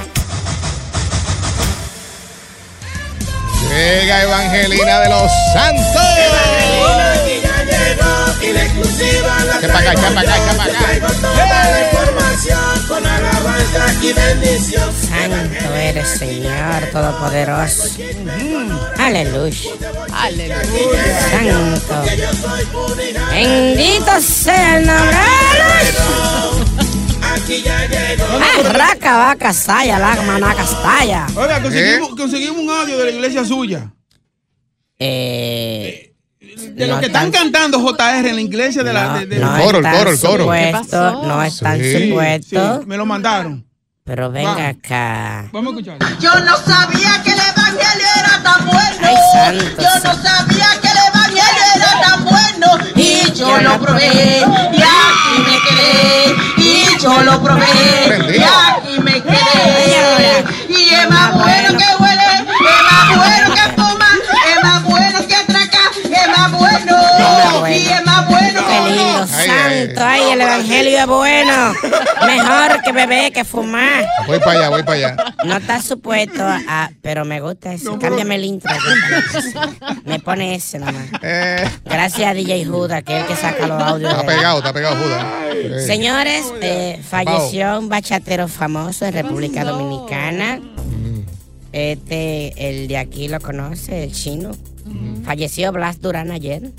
Llega 3.70 4.22
Evangelina 4.24 5.00
de 5.00 5.08
los 5.08 5.30
Santos. 5.54 7.29
Y 8.42 8.52
la 8.52 8.62
exclusiva 8.62 9.44
la 9.44 9.60
pa' 9.60 9.78
acá, 9.78 9.92
pa' 10.14 10.20
acá, 10.20 10.34
acá. 10.34 10.78
traigo 10.78 11.06
toda 11.08 11.70
la 11.70 11.90
información 11.92 12.86
con 12.88 13.06
alabanza 13.06 13.94
y 14.02 14.12
bendición. 14.12 14.90
Santo 14.94 15.74
eres, 15.74 16.08
Señor 16.08 16.86
Todopoderoso. 16.90 17.84
Aleluya. 18.96 19.70
Santo. 21.30 22.02
Bendito 23.30 24.20
sea 24.20 24.78
el 24.78 24.86
nombre. 24.86 25.16
Aquí 27.34 27.62
ya 27.62 27.86
llegó. 27.86 28.24
Ah, 28.40 28.72
raca, 28.72 29.16
vaca, 29.16 29.52
saya, 29.52 29.98
la 29.98 30.22
maná, 30.22 30.54
castalla. 30.54 31.26
Oiga, 31.36 31.62
conseguimos, 31.62 32.08
conseguimos 32.16 32.62
un 32.62 32.70
audio 32.70 32.98
de 32.98 33.04
la 33.04 33.10
iglesia 33.10 33.44
suya. 33.44 33.92
Eh, 34.98 36.09
De 36.60 36.86
lo 36.86 36.94
no 36.94 37.00
que 37.00 37.06
están 37.06 37.30
tan- 37.30 37.42
cantando 37.52 37.78
JR 37.80 38.28
en 38.28 38.34
la 38.36 38.40
iglesia 38.42 38.82
de 38.82 38.92
la. 38.92 39.18
de- 39.20 39.26
de- 39.26 39.38
no 39.38 39.48
coro, 39.62 39.78
el 39.78 39.84
coro, 39.84 40.10
el 40.10 40.20
coro. 40.20 40.42
supuesto, 40.44 41.22
no 41.26 41.42
está 41.42 41.76
Sí, 41.76 42.08
supuesto. 42.10 42.80
sí, 42.80 42.86
me 42.86 42.96
lo 42.96 43.06
mandaron. 43.06 43.66
Pero 44.04 44.30
venga 44.30 44.68
acá. 44.68 45.48
Vamos 45.52 45.74
a 45.74 45.78
escuchar. 45.80 46.18
Yo 46.18 46.34
no 46.40 46.56
sabía 46.56 47.22
que 47.22 47.30
el 47.32 47.38
evangelio 47.38 48.06
era 48.18 48.42
tan 48.42 48.66
bueno. 48.66 48.80
Ay, 49.02 49.16
santo, 49.32 49.82
Yo 49.82 49.94
no 50.02 50.22
sabía 50.22 50.66
que 50.82 50.88
el 50.88 50.98
evangelio 51.14 51.64
era 51.76 52.00
tan 52.00 52.24
bueno. 52.24 52.90
Y 52.96 53.32
yo 53.32 53.58
lo 53.60 53.78
probé. 53.80 54.38
Y 54.72 54.82
aquí 54.82 55.42
me 55.46 55.58
quedé. 55.68 56.34
Y 56.56 56.98
yo 57.00 57.22
lo 57.22 57.42
probé. 57.42 57.66
Y 58.36 58.42
aquí 58.42 59.00
me 59.02 59.22
quedé. 59.22 60.44
Y 60.68 60.88
es 60.94 61.08
más 61.10 61.32
bueno 61.34 61.78
que 61.78 61.84
santo. 69.86 70.00
Ay, 70.04 70.22
el 70.32 70.40
evangelio 70.40 70.98
es 70.98 71.06
bueno. 71.06 71.74
Mejor 72.26 72.82
que 72.82 72.92
beber, 72.92 73.32
que 73.32 73.44
fumar. 73.44 74.06
Voy 74.26 74.38
para 74.38 74.52
allá, 74.52 74.68
voy 74.68 74.82
para 74.82 74.92
allá. 74.94 75.34
No 75.44 75.56
está 75.56 75.80
supuesto 75.82 76.42
a. 76.42 76.90
Pero 77.02 77.24
me 77.24 77.40
gusta 77.40 77.72
eso. 77.72 77.98
Cámbiame 77.98 78.36
el 78.36 78.44
intro. 78.44 78.72
Me 80.04 80.18
pone 80.20 80.54
ese 80.54 80.78
nomás. 80.78 81.10
Gracias 81.84 82.30
a 82.30 82.34
DJ 82.34 82.64
Juda, 82.64 83.02
que 83.02 83.16
es 83.16 83.22
el 83.22 83.28
que 83.28 83.36
saca 83.36 83.66
los 83.66 83.82
audios. 83.82 84.10
Está 84.12 84.26
pegado, 84.26 84.58
está 84.58 84.72
pegado, 84.72 84.96
Judas. 84.96 85.24
Señores, 85.86 86.44
eh, 86.60 87.00
falleció 87.08 87.78
un 87.78 87.88
bachatero 87.88 88.48
famoso 88.48 89.06
en 89.06 89.12
República 89.14 89.64
Dominicana. 89.64 90.60
Este, 91.72 92.52
el 92.68 92.88
de 92.88 92.98
aquí 92.98 93.28
lo 93.28 93.40
conoce, 93.40 94.04
el 94.04 94.12
chino. 94.12 94.50
Falleció 95.24 95.70
Blas 95.72 96.00
Durán 96.00 96.30
ayer, 96.32 96.72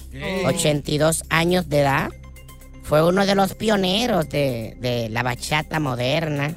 82 0.46 1.24
años 1.30 1.70
de 1.70 1.80
edad. 1.80 2.10
Fue 2.92 3.08
uno 3.08 3.26
de 3.26 3.36
los 3.36 3.54
pioneros 3.54 4.28
de, 4.28 4.76
de 4.82 5.08
la 5.08 5.24
bachata 5.24 5.80
moderna 5.80 6.54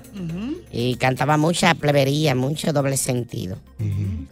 y 0.72 0.96
cantaba 0.96 1.36
mucha 1.36 1.72
plebería, 1.76 2.34
mucho 2.34 2.72
doble 2.72 2.96
sentido. 2.96 3.56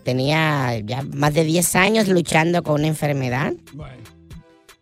Tenía 0.02 0.80
ya 0.80 1.02
más 1.02 1.32
de 1.32 1.44
10 1.44 1.76
años 1.76 2.08
luchando 2.08 2.64
con 2.64 2.80
una 2.80 2.88
enfermedad. 2.88 3.52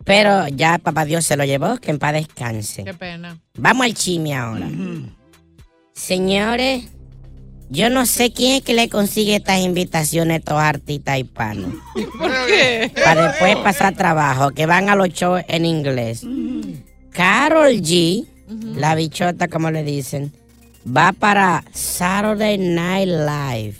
Pero 0.03 0.47
ya 0.47 0.79
papá 0.79 1.05
Dios 1.05 1.23
se 1.23 1.37
lo 1.37 1.45
llevó, 1.45 1.77
que 1.77 1.91
en 1.91 1.99
paz 1.99 2.13
descanse. 2.13 2.85
Qué 2.85 2.95
pena. 2.95 3.37
Vamos 3.55 3.85
al 3.85 3.93
chisme 3.93 4.33
ahora. 4.33 4.67
Señores, 5.93 6.85
yo 7.69 7.91
no 7.91 8.07
sé 8.07 8.33
quién 8.33 8.55
es 8.55 8.61
que 8.63 8.73
le 8.73 8.89
consigue 8.89 9.35
estas 9.35 9.59
invitaciones 9.59 10.33
a 10.33 10.37
estos 10.37 10.57
artistas 10.57 11.19
hispanos. 11.19 11.71
¿Por 12.17 12.31
qué? 12.47 12.91
Para 13.05 13.27
después 13.27 13.57
pasar 13.57 13.95
trabajo, 13.95 14.49
que 14.49 14.65
van 14.65 14.89
a 14.89 14.95
los 14.95 15.09
shows 15.09 15.43
en 15.47 15.65
inglés. 15.65 16.25
Carol 17.11 17.81
G, 17.81 18.25
la 18.75 18.95
bichota 18.95 19.47
como 19.47 19.71
le 19.71 19.83
dicen, 19.83 20.31
va 20.85 21.11
para 21.13 21.63
Saturday 21.73 22.57
Night 22.57 23.07
Live. 23.07 23.75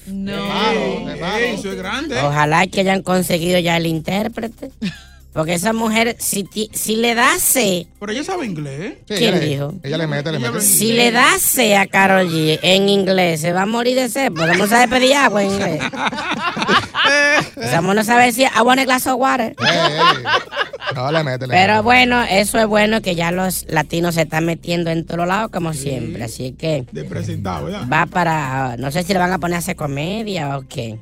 Ey, 1.10 1.56
eso 1.56 1.72
es 1.72 1.78
grande. 1.78 2.20
Ojalá 2.22 2.68
que 2.68 2.82
hayan 2.82 3.02
conseguido 3.02 3.60
ya 3.60 3.78
el 3.78 3.86
intérprete. 3.88 4.72
Porque 5.34 5.54
esa 5.54 5.72
mujer, 5.72 6.18
si, 6.20 6.44
ti- 6.44 6.70
si 6.74 6.98
le 6.98 7.16
da 7.16 7.40
C, 7.40 7.88
Pero 8.00 8.12
ella 8.12 8.24
sabe 8.24 8.46
inglés. 8.46 8.96
Sí, 9.08 9.16
¿Quién 9.16 9.34
ella 9.36 9.40
le- 9.40 9.46
dijo? 9.48 9.74
Ella 9.82 9.98
le 9.98 10.08
mete, 10.08 10.32
le 10.32 10.40
mete. 10.40 10.60
si 10.60 10.92
le 10.92 11.12
da 11.12 11.40
C 11.40 11.78
a 11.78 11.88
Carol 11.88 12.28
G 12.30 12.60
en 12.62 12.90
inglés, 12.90 13.40
se 13.40 13.54
va 13.54 13.62
a 13.62 13.66
morir 13.66 13.96
de 13.96 14.10
sed. 14.10 14.34
Podemos 14.34 14.70
saber 14.70 14.90
pedir 14.90 15.16
agua 15.16 15.42
en 15.44 15.52
inglés. 15.52 15.82
Estamos 17.56 17.96
no 17.96 18.04
sabe 18.04 18.26
decir, 18.26 18.48
I 18.58 18.62
want 18.62 18.80
a 18.80 18.86
glass 18.86 19.08
of 19.08 19.20
water. 19.20 19.56
No, 20.96 21.12
le 21.12 21.24
mete, 21.24 21.48
le 21.48 21.54
Pero 21.54 21.74
mete. 21.76 21.84
bueno, 21.84 22.24
eso 22.24 22.60
es 22.60 22.68
bueno 22.68 23.02
que 23.02 23.16
ya 23.16 23.32
los 23.32 23.66
latinos 23.70 24.16
se 24.16 24.24
están 24.24 24.46
metiendo 24.46 24.90
en 24.90 25.06
todos 25.06 25.28
lados 25.28 25.50
como 25.52 25.74
siempre. 25.74 26.24
Así 26.24 26.52
que 26.54 26.86
De 26.92 27.04
presentado, 27.06 27.66
¿verdad? 27.66 27.88
va 27.92 28.06
para, 28.06 28.76
no 28.78 28.92
sé 28.92 29.04
si 29.04 29.14
le 29.14 29.20
van 29.20 29.32
a 29.32 29.40
poner 29.40 29.56
a 29.56 29.60
hacer 29.60 29.76
comedia 29.76 30.58
o 30.58 30.64
qué. 30.68 30.98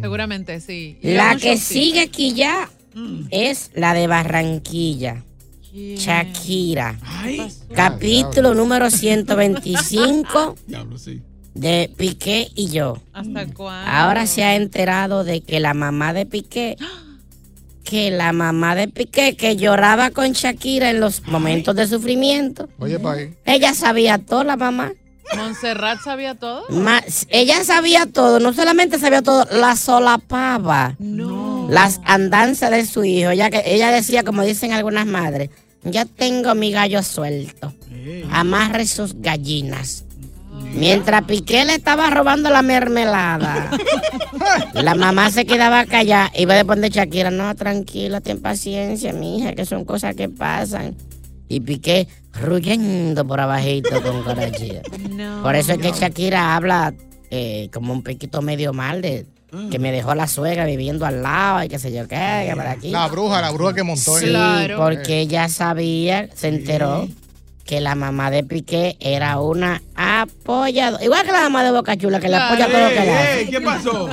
Seguramente 0.00 0.60
sí. 0.60 0.98
Y 1.02 1.12
La 1.14 1.36
que 1.36 1.56
sigue 1.56 2.00
aquí 2.02 2.32
ya 2.34 2.68
es 3.30 3.70
la 3.74 3.94
de 3.94 4.06
Barranquilla. 4.06 5.22
Shakira. 5.72 6.98
Capítulo 7.74 8.54
número 8.54 8.90
125 8.90 10.56
Diablo, 10.66 10.96
sí. 10.98 11.20
de 11.54 11.90
Piqué 11.96 12.50
y 12.54 12.68
yo. 12.70 12.98
¿Hasta 13.12 13.46
cuándo? 13.46 13.90
Ahora 13.90 14.26
se 14.26 14.42
ha 14.44 14.56
enterado 14.56 15.22
de 15.24 15.42
que 15.42 15.60
la 15.60 15.74
mamá 15.74 16.12
de 16.14 16.24
Piqué, 16.24 16.76
que 17.84 18.10
la 18.10 18.32
mamá 18.32 18.74
de 18.74 18.88
Piqué 18.88 19.36
que 19.36 19.56
lloraba 19.56 20.10
con 20.10 20.32
Shakira 20.32 20.88
en 20.90 21.00
los 21.00 21.26
momentos 21.26 21.76
de 21.76 21.86
sufrimiento, 21.86 22.68
Oye, 22.78 22.98
pa' 22.98 23.12
ahí. 23.12 23.34
ella 23.44 23.74
sabía 23.74 24.18
todo, 24.18 24.44
la 24.44 24.56
mamá. 24.56 24.92
¿Montserrat 25.36 26.00
sabía 26.02 26.36
todo? 26.36 26.62
Ma- 26.70 27.02
ella 27.30 27.64
sabía 27.64 28.06
todo, 28.06 28.38
no 28.40 28.52
solamente 28.52 28.98
sabía 28.98 29.22
todo, 29.22 29.44
la 29.50 29.74
solapaba. 29.76 30.94
Las 31.68 32.00
andanzas 32.04 32.70
de 32.70 32.86
su 32.86 33.04
hijo. 33.04 33.30
Ella, 33.30 33.50
que, 33.50 33.62
ella 33.66 33.90
decía, 33.90 34.22
como 34.22 34.42
dicen 34.42 34.72
algunas 34.72 35.06
madres, 35.06 35.50
yo 35.84 36.06
tengo 36.06 36.54
mi 36.54 36.72
gallo 36.72 37.02
suelto. 37.02 37.72
Amarre 38.30 38.86
sus 38.86 39.20
gallinas. 39.20 40.04
Mientras 40.74 41.22
Piqué 41.24 41.64
le 41.64 41.74
estaba 41.74 42.10
robando 42.10 42.50
la 42.50 42.62
mermelada, 42.62 43.70
la 44.74 44.94
mamá 44.94 45.30
se 45.30 45.46
quedaba 45.46 45.86
callada. 45.86 46.30
Iba 46.34 46.58
a 46.58 46.64
poner 46.64 46.90
Shakira, 46.90 47.30
no, 47.30 47.54
tranquila, 47.54 48.20
ten 48.20 48.40
paciencia, 48.40 49.12
mija, 49.12 49.54
que 49.54 49.64
son 49.64 49.84
cosas 49.84 50.14
que 50.14 50.28
pasan. 50.28 50.94
Y 51.48 51.60
Piqué 51.60 52.08
ruyendo 52.42 53.26
por 53.26 53.40
abajito 53.40 54.02
con 54.02 54.22
Carachía. 54.22 54.82
Por 55.42 55.56
eso 55.56 55.72
es 55.72 55.78
que 55.78 55.92
Shakira 55.92 56.56
habla 56.56 56.94
eh, 57.30 57.68
como 57.72 57.92
un 57.92 58.02
poquito 58.02 58.42
medio 58.42 58.72
mal 58.72 59.00
de, 59.00 59.26
que 59.70 59.78
me 59.78 59.92
dejó 59.92 60.14
la 60.14 60.26
suegra 60.26 60.64
viviendo 60.64 61.06
al 61.06 61.22
lado 61.22 61.62
y 61.62 61.68
qué 61.68 61.78
sé 61.78 61.92
yo 61.92 62.06
qué, 62.08 62.46
que 62.48 62.54
por 62.56 62.66
aquí. 62.66 62.90
La 62.90 63.08
bruja, 63.08 63.40
la 63.40 63.50
bruja 63.50 63.74
que 63.74 63.82
montó. 63.82 64.18
Sí, 64.18 64.32
porque 64.76 65.20
ella 65.20 65.48
sabía, 65.48 66.28
se 66.34 66.48
enteró 66.48 67.08
que 67.66 67.80
la 67.80 67.96
mamá 67.96 68.30
de 68.30 68.44
Piqué 68.44 68.96
era 69.00 69.40
una 69.40 69.82
apoyadora. 69.96 71.02
Igual 71.02 71.26
que 71.26 71.32
la 71.32 71.40
mamá 71.42 71.64
de 71.64 71.72
Boca 71.72 71.96
Chula, 71.96 72.20
que 72.20 72.28
le 72.28 72.36
apoya 72.36 72.68
todo 72.68 72.80
lo 72.80 72.88
que 72.90 72.94
le 73.00 73.18
hace. 73.18 73.46
¿Qué 73.50 73.60
pasó? 73.60 74.08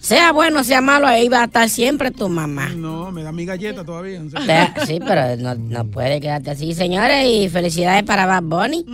Sea 0.00 0.30
bueno, 0.32 0.62
sea 0.62 0.80
malo, 0.80 1.08
ahí 1.08 1.28
va 1.28 1.42
a 1.42 1.44
estar 1.46 1.68
siempre 1.68 2.12
tu 2.12 2.28
mamá. 2.28 2.68
No, 2.68 3.10
me 3.10 3.24
da 3.24 3.32
mi 3.32 3.44
galleta 3.44 3.84
todavía. 3.84 4.20
no 4.20 4.30
sé. 4.30 4.36
Te- 4.46 4.86
Sí, 4.86 5.00
pero 5.04 5.36
no, 5.36 5.54
no 5.56 5.84
puede 5.86 6.20
quedarte 6.20 6.52
así, 6.52 6.74
señores. 6.74 7.26
Y 7.26 7.48
felicidades 7.48 8.04
para 8.04 8.24
Bad 8.26 8.42
Bunny. 8.44 8.84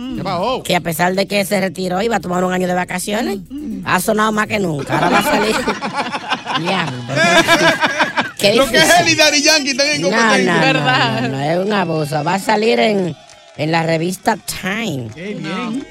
Que 0.63 0.75
a 0.75 0.81
pesar 0.81 1.13
de 1.13 1.27
que 1.27 1.45
se 1.45 1.59
retiró, 1.61 2.01
iba 2.01 2.15
a 2.15 2.19
tomar 2.19 2.43
un 2.43 2.51
año 2.53 2.67
de 2.67 2.73
vacaciones. 2.73 3.39
Ha 3.85 3.99
sonado 3.99 4.31
más 4.31 4.47
que 4.47 4.59
nunca. 4.59 4.95
Ahora 4.95 5.09
va 5.09 5.19
a 5.19 5.23
salir. 5.23 5.55
Qué 8.39 8.53
Lo 8.55 8.65
que 8.67 8.77
es 8.77 8.89
él 9.01 9.09
y 9.09 9.15
Daddy 9.15 9.41
Yankee 9.43 9.69
están 9.71 9.87
en 9.87 10.01
No, 10.01 10.09
no, 10.11 11.21
no, 11.21 11.27
no, 11.29 11.39
es 11.41 11.57
un 11.65 11.73
abuso. 11.73 12.23
Va 12.23 12.35
a 12.35 12.39
salir 12.39 12.79
en, 12.79 13.15
en 13.59 13.71
la 13.71 13.83
revista 13.83 14.37
Time. 14.37 15.09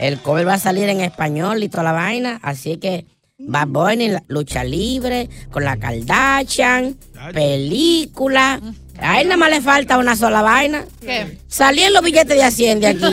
El 0.00 0.18
cover 0.20 0.48
va 0.48 0.54
a 0.54 0.58
salir 0.58 0.88
en 0.88 1.00
español 1.00 1.62
y 1.62 1.68
toda 1.68 1.84
la 1.84 1.92
vaina. 1.92 2.40
Así 2.42 2.78
que 2.78 3.04
Bad 3.38 3.68
Bunny, 3.68 4.08
la- 4.08 4.22
lucha 4.26 4.64
libre, 4.64 5.28
con 5.52 5.62
la 5.64 5.76
Kardashian, 5.76 6.96
película. 7.32 8.60
A 9.00 9.20
él 9.20 9.28
nada 9.28 9.36
más 9.36 9.50
le 9.50 9.60
falta 9.60 9.96
una 9.98 10.16
sola 10.16 10.42
vaina. 10.42 10.84
¿Qué? 11.00 11.38
Salían 11.46 11.92
los 11.92 12.02
billetes 12.02 12.36
de 12.36 12.42
Hacienda 12.42 12.88
aquí. 12.88 13.04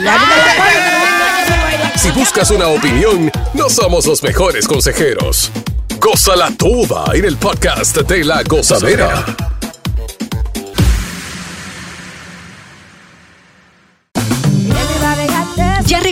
Si 1.98 2.12
buscas 2.12 2.52
una 2.52 2.68
opinión, 2.68 3.32
no 3.54 3.70
somos 3.70 4.06
los 4.06 4.22
mejores 4.22 4.68
consejeros. 4.68 5.50
Gózala 6.00 6.52
toda 6.58 7.06
en 7.16 7.26
el 7.26 7.38
podcast 7.38 7.98
de 7.98 8.24
la 8.24 8.44
gozadera. 8.44 9.24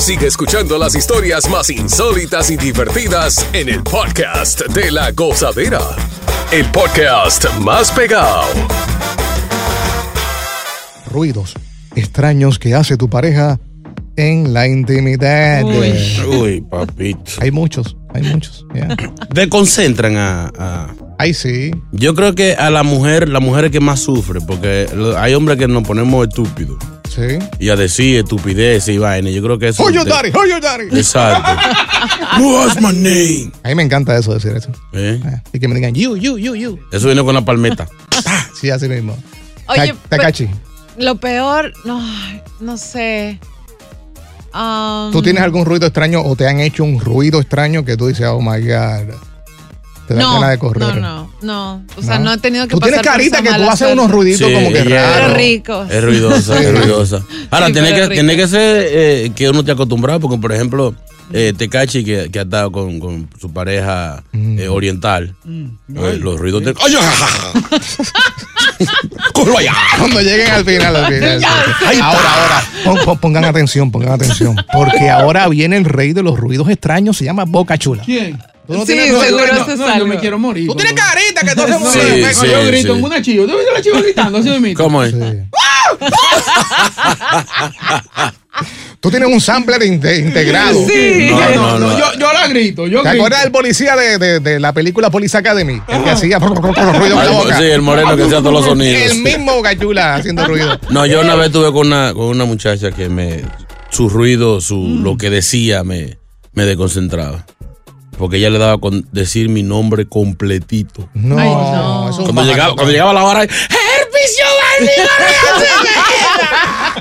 Sigue 0.00 0.26
escuchando 0.26 0.78
las 0.78 0.94
historias 0.94 1.48
más 1.50 1.68
insólitas 1.70 2.50
y 2.50 2.56
divertidas 2.56 3.46
en 3.52 3.68
el 3.68 3.82
podcast 3.82 4.62
de 4.68 4.90
la 4.90 5.12
gozadera. 5.12 5.80
El 6.50 6.64
podcast 6.66 7.44
más 7.60 7.90
pegado. 7.92 8.44
Ruidos 11.12 11.54
extraños 11.94 12.58
que 12.58 12.74
hace 12.74 12.96
tu 12.96 13.08
pareja 13.10 13.58
en 14.16 14.52
la 14.54 14.66
intimidad. 14.66 15.64
Uy, 15.64 15.92
uy, 16.40 16.60
papito. 16.62 17.32
Hay 17.40 17.50
muchos, 17.50 17.96
hay 18.14 18.22
muchos. 18.22 18.64
ya. 18.74 18.88
Desconcentran 19.34 20.16
a, 20.16 20.50
a- 20.58 20.94
Ay, 21.18 21.34
sí. 21.34 21.70
Yo 21.92 22.14
creo 22.14 22.34
que 22.34 22.54
a 22.54 22.70
la 22.70 22.82
mujer, 22.82 23.28
la 23.28 23.40
mujer 23.40 23.66
es 23.66 23.70
que 23.70 23.80
más 23.80 24.00
sufre, 24.00 24.40
porque 24.40 24.86
hay 25.18 25.34
hombres 25.34 25.58
que 25.58 25.68
nos 25.68 25.82
ponemos 25.86 26.26
estúpidos. 26.26 26.78
Sí. 27.14 27.38
Y 27.58 27.68
a 27.70 27.76
decir 27.76 28.20
estupidez 28.20 28.86
y 28.88 28.96
vaina. 28.98 29.30
Yo 29.30 29.42
creo 29.42 29.58
que 29.58 29.68
eso. 29.68 29.90
Your 29.90 30.04
te- 30.04 30.10
daddy, 30.10 30.30
oh, 30.32 30.46
your 30.46 30.60
daddy. 30.60 30.84
Exacto. 30.96 31.50
What's 32.40 32.80
my 32.80 32.92
name? 32.92 33.50
A 33.64 33.68
mí 33.68 33.74
me 33.74 33.82
encanta 33.82 34.16
eso, 34.16 34.32
decir 34.32 34.52
eso. 34.56 34.70
¿Eh? 34.92 35.20
Y 35.52 35.58
que 35.58 35.66
me 35.66 35.74
digan, 35.74 35.92
you, 35.94 36.14
you, 36.16 36.38
you, 36.38 36.54
you. 36.54 36.78
Eso 36.92 37.06
viene 37.06 37.24
con 37.24 37.34
la 37.34 37.44
palmeta. 37.44 37.88
Sí, 38.54 38.70
así 38.70 38.88
mismo. 38.88 39.16
Oye, 39.66 39.92
Ta- 40.08 40.16
Takachi, 40.16 40.48
Lo 40.98 41.16
peor, 41.16 41.72
no, 41.84 42.00
no 42.60 42.76
sé. 42.76 43.40
Um, 44.54 45.10
¿tú 45.12 45.22
tienes 45.22 45.42
algún 45.42 45.64
ruido 45.64 45.86
extraño 45.86 46.22
o 46.22 46.34
te 46.36 46.46
han 46.48 46.60
hecho 46.60 46.82
un 46.84 47.00
ruido 47.00 47.40
extraño 47.40 47.84
que 47.84 47.96
tú 47.96 48.06
dices, 48.08 48.26
oh 48.26 48.40
my 48.40 48.60
God? 48.60 49.14
Te 50.10 50.16
da 50.16 50.22
no, 50.22 50.34
ganas 50.34 50.50
de 50.50 50.58
correr. 50.58 50.82
No, 50.82 50.94
no, 50.96 51.30
no. 51.42 51.82
O 51.96 52.02
sea, 52.02 52.18
¿No? 52.18 52.24
no, 52.24 52.32
he 52.32 52.38
tenido 52.38 52.66
que 52.66 52.74
Tú 52.74 52.80
tienes 52.80 52.98
pasar 52.98 53.12
por 53.12 53.20
carita 53.20 53.38
esa 53.38 53.48
que 53.48 53.54
tú 53.62 53.68
haces 53.68 53.78
suerte. 53.78 53.92
unos 53.94 54.10
ruiditos 54.10 54.48
Sí, 54.48 54.52
como 54.54 54.72
que 54.72 54.82
raros. 54.82 55.28
Qué 55.28 55.34
rico. 55.34 55.86
Es 55.88 56.02
ruidosa, 56.04 56.60
es 56.60 56.72
ruidosa. 56.76 57.22
Ahora, 57.48 57.66
Sí, 57.68 57.72
tiene 57.74 57.94
que, 57.94 58.08
tiene 58.08 58.36
que 58.36 58.48
ser 58.48 58.86
eh, 58.90 59.30
que 59.36 59.48
uno 59.48 59.60
esté 59.60 59.70
acostumbrado, 59.70 60.18
porque, 60.18 60.36
por 60.38 60.50
ejemplo, 60.52 60.96
eh, 61.32 61.52
Tecachi, 61.56 62.02
que, 62.04 62.28
que 62.32 62.40
ha 62.40 62.42
estado 62.42 62.72
con, 62.72 62.98
con 62.98 63.28
su 63.40 63.52
pareja 63.52 64.24
Mm. 64.32 64.58
eh, 64.58 64.68
oriental, 64.68 65.36
eh, 65.48 66.18
los 66.20 66.40
ruidos 66.40 66.64
de. 66.64 66.74
¡Ay, 66.84 66.94
¡Cógelo 69.32 69.58
allá! 69.58 69.74
Cuando 69.98 70.20
lleguen 70.22 70.50
al 70.50 70.64
final, 70.64 70.96
al 70.96 71.12
final. 71.12 71.44
Ahora, 71.44 72.34
ahora, 72.34 72.62
pon- 72.84 72.98
pon- 73.04 73.18
pongan 73.18 73.44
atención, 73.44 73.90
pongan 73.90 74.12
atención. 74.12 74.56
Porque 74.72 75.10
ahora 75.10 75.48
viene 75.48 75.76
el 75.76 75.84
rey 75.84 76.12
de 76.12 76.22
los 76.22 76.38
ruidos 76.38 76.68
extraños, 76.68 77.16
se 77.16 77.24
llama 77.24 77.44
Boca 77.46 77.76
Chula. 77.78 78.02
¿Quién? 78.04 78.38
Tú 78.70 78.78
no 78.78 78.86
Sí, 78.86 78.92
tienes 78.92 79.08
seguro 79.20 79.46
no, 79.52 79.64
se 79.64 79.70
no, 79.76 79.76
salva. 79.78 79.98
yo 79.98 80.06
me 80.06 80.18
quiero 80.18 80.38
morir. 80.38 80.68
Tú 80.68 80.74
tienes 80.76 80.92
carita 80.94 81.40
que 81.40 81.54
tú 81.56 81.62
haces 81.62 81.92
Sí, 81.92 81.98
ruido. 82.10 82.28
sí, 82.32 82.46
yo 82.46 82.66
grito 82.66 82.92
sí. 82.92 82.98
en 82.98 83.04
una 83.04 83.20
chivo. 83.22 83.46
¿Tú 83.46 83.56
ves 83.56 83.66
la 83.74 83.82
chivo 83.82 83.98
gritando? 84.00 84.38
Así 84.38 84.48
me 84.50 84.56
imito. 84.58 84.82
¿Cómo 84.84 85.02
es? 85.02 85.12
Tú 89.00 89.10
tienes 89.10 89.28
un 89.28 89.40
sampler 89.40 89.82
inte- 89.82 90.18
integrado. 90.18 90.74
Sí. 90.86 91.30
No, 91.30 91.54
No, 91.54 91.78
no. 91.78 91.98
Yo, 91.98 92.04
yo 92.18 92.32
la 92.32 92.46
grito. 92.48 92.86
Yo 92.86 93.02
¿Te 93.02 93.08
grito. 93.08 93.22
acuerdas 93.24 93.42
del 93.44 93.52
policía 93.52 93.96
de, 93.96 94.18
de- 94.18 94.40
de 94.40 94.60
la 94.60 94.72
película 94.74 95.08
Police 95.10 95.36
Academy? 95.38 95.80
El 95.88 96.04
que 96.04 96.10
hacía 96.10 96.38
ruido 96.38 96.60
con 96.60 96.72
la 96.74 97.30
boca. 97.30 97.58
sí, 97.58 97.64
el 97.64 97.80
moreno 97.82 98.14
que 98.16 98.24
hacía 98.24 98.38
todos 98.38 98.52
los 98.52 98.64
sonidos. 98.66 99.10
El 99.12 99.22
mismo 99.22 99.54
Boca 99.54 99.76
Chula 99.78 100.16
haciendo 100.16 100.46
ruido. 100.46 100.78
No, 100.90 101.06
yo 101.06 101.22
una 101.22 101.34
vez 101.34 101.46
estuve 101.46 101.72
con 101.72 101.86
una, 101.86 102.12
con 102.12 102.26
una 102.26 102.44
muchacha 102.44 102.90
que 102.92 103.08
me. 103.08 103.40
Su 103.90 104.08
ruido, 104.08 104.60
su, 104.60 104.76
Mm. 104.76 105.02
lo 105.02 105.16
que 105.16 105.30
decía 105.30 105.82
me, 105.82 106.18
me 106.52 106.64
desconcentraba. 106.66 107.46
Porque 108.20 108.36
ella 108.36 108.50
le 108.50 108.58
daba 108.58 108.76
con 108.76 109.06
decir 109.12 109.48
mi 109.48 109.62
nombre 109.62 110.06
completito. 110.06 111.08
No, 111.14 111.38
Ay, 111.38 111.48
no. 111.48 112.10
eso 112.10 112.20
es 112.20 112.28
un 112.28 112.34
Cuando 112.34 112.52
llegaba, 112.52 112.74
cuando 112.74 112.92
llegaba 112.92 113.14
la 113.14 113.24
hora, 113.24 113.44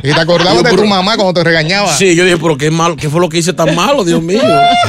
Y 0.01 0.13
te 0.13 0.21
acordabas 0.21 0.63
de 0.63 0.77
tu 0.77 0.86
mamá 0.86 1.17
cuando 1.17 1.34
te 1.34 1.43
regañaba. 1.43 1.89
Sí, 1.89 2.15
yo 2.15 2.23
dije, 2.23 2.38
pero 2.38 2.58
qué 2.58 2.71
malo, 2.71 2.95
¿qué 2.95 3.10
fue 3.10 3.19
lo 3.19 3.27
que 3.27 3.38
hice 3.38 3.51
tan 3.51 3.75
malo, 3.75 4.05
Dios 4.05 4.21
mío? 4.21 4.41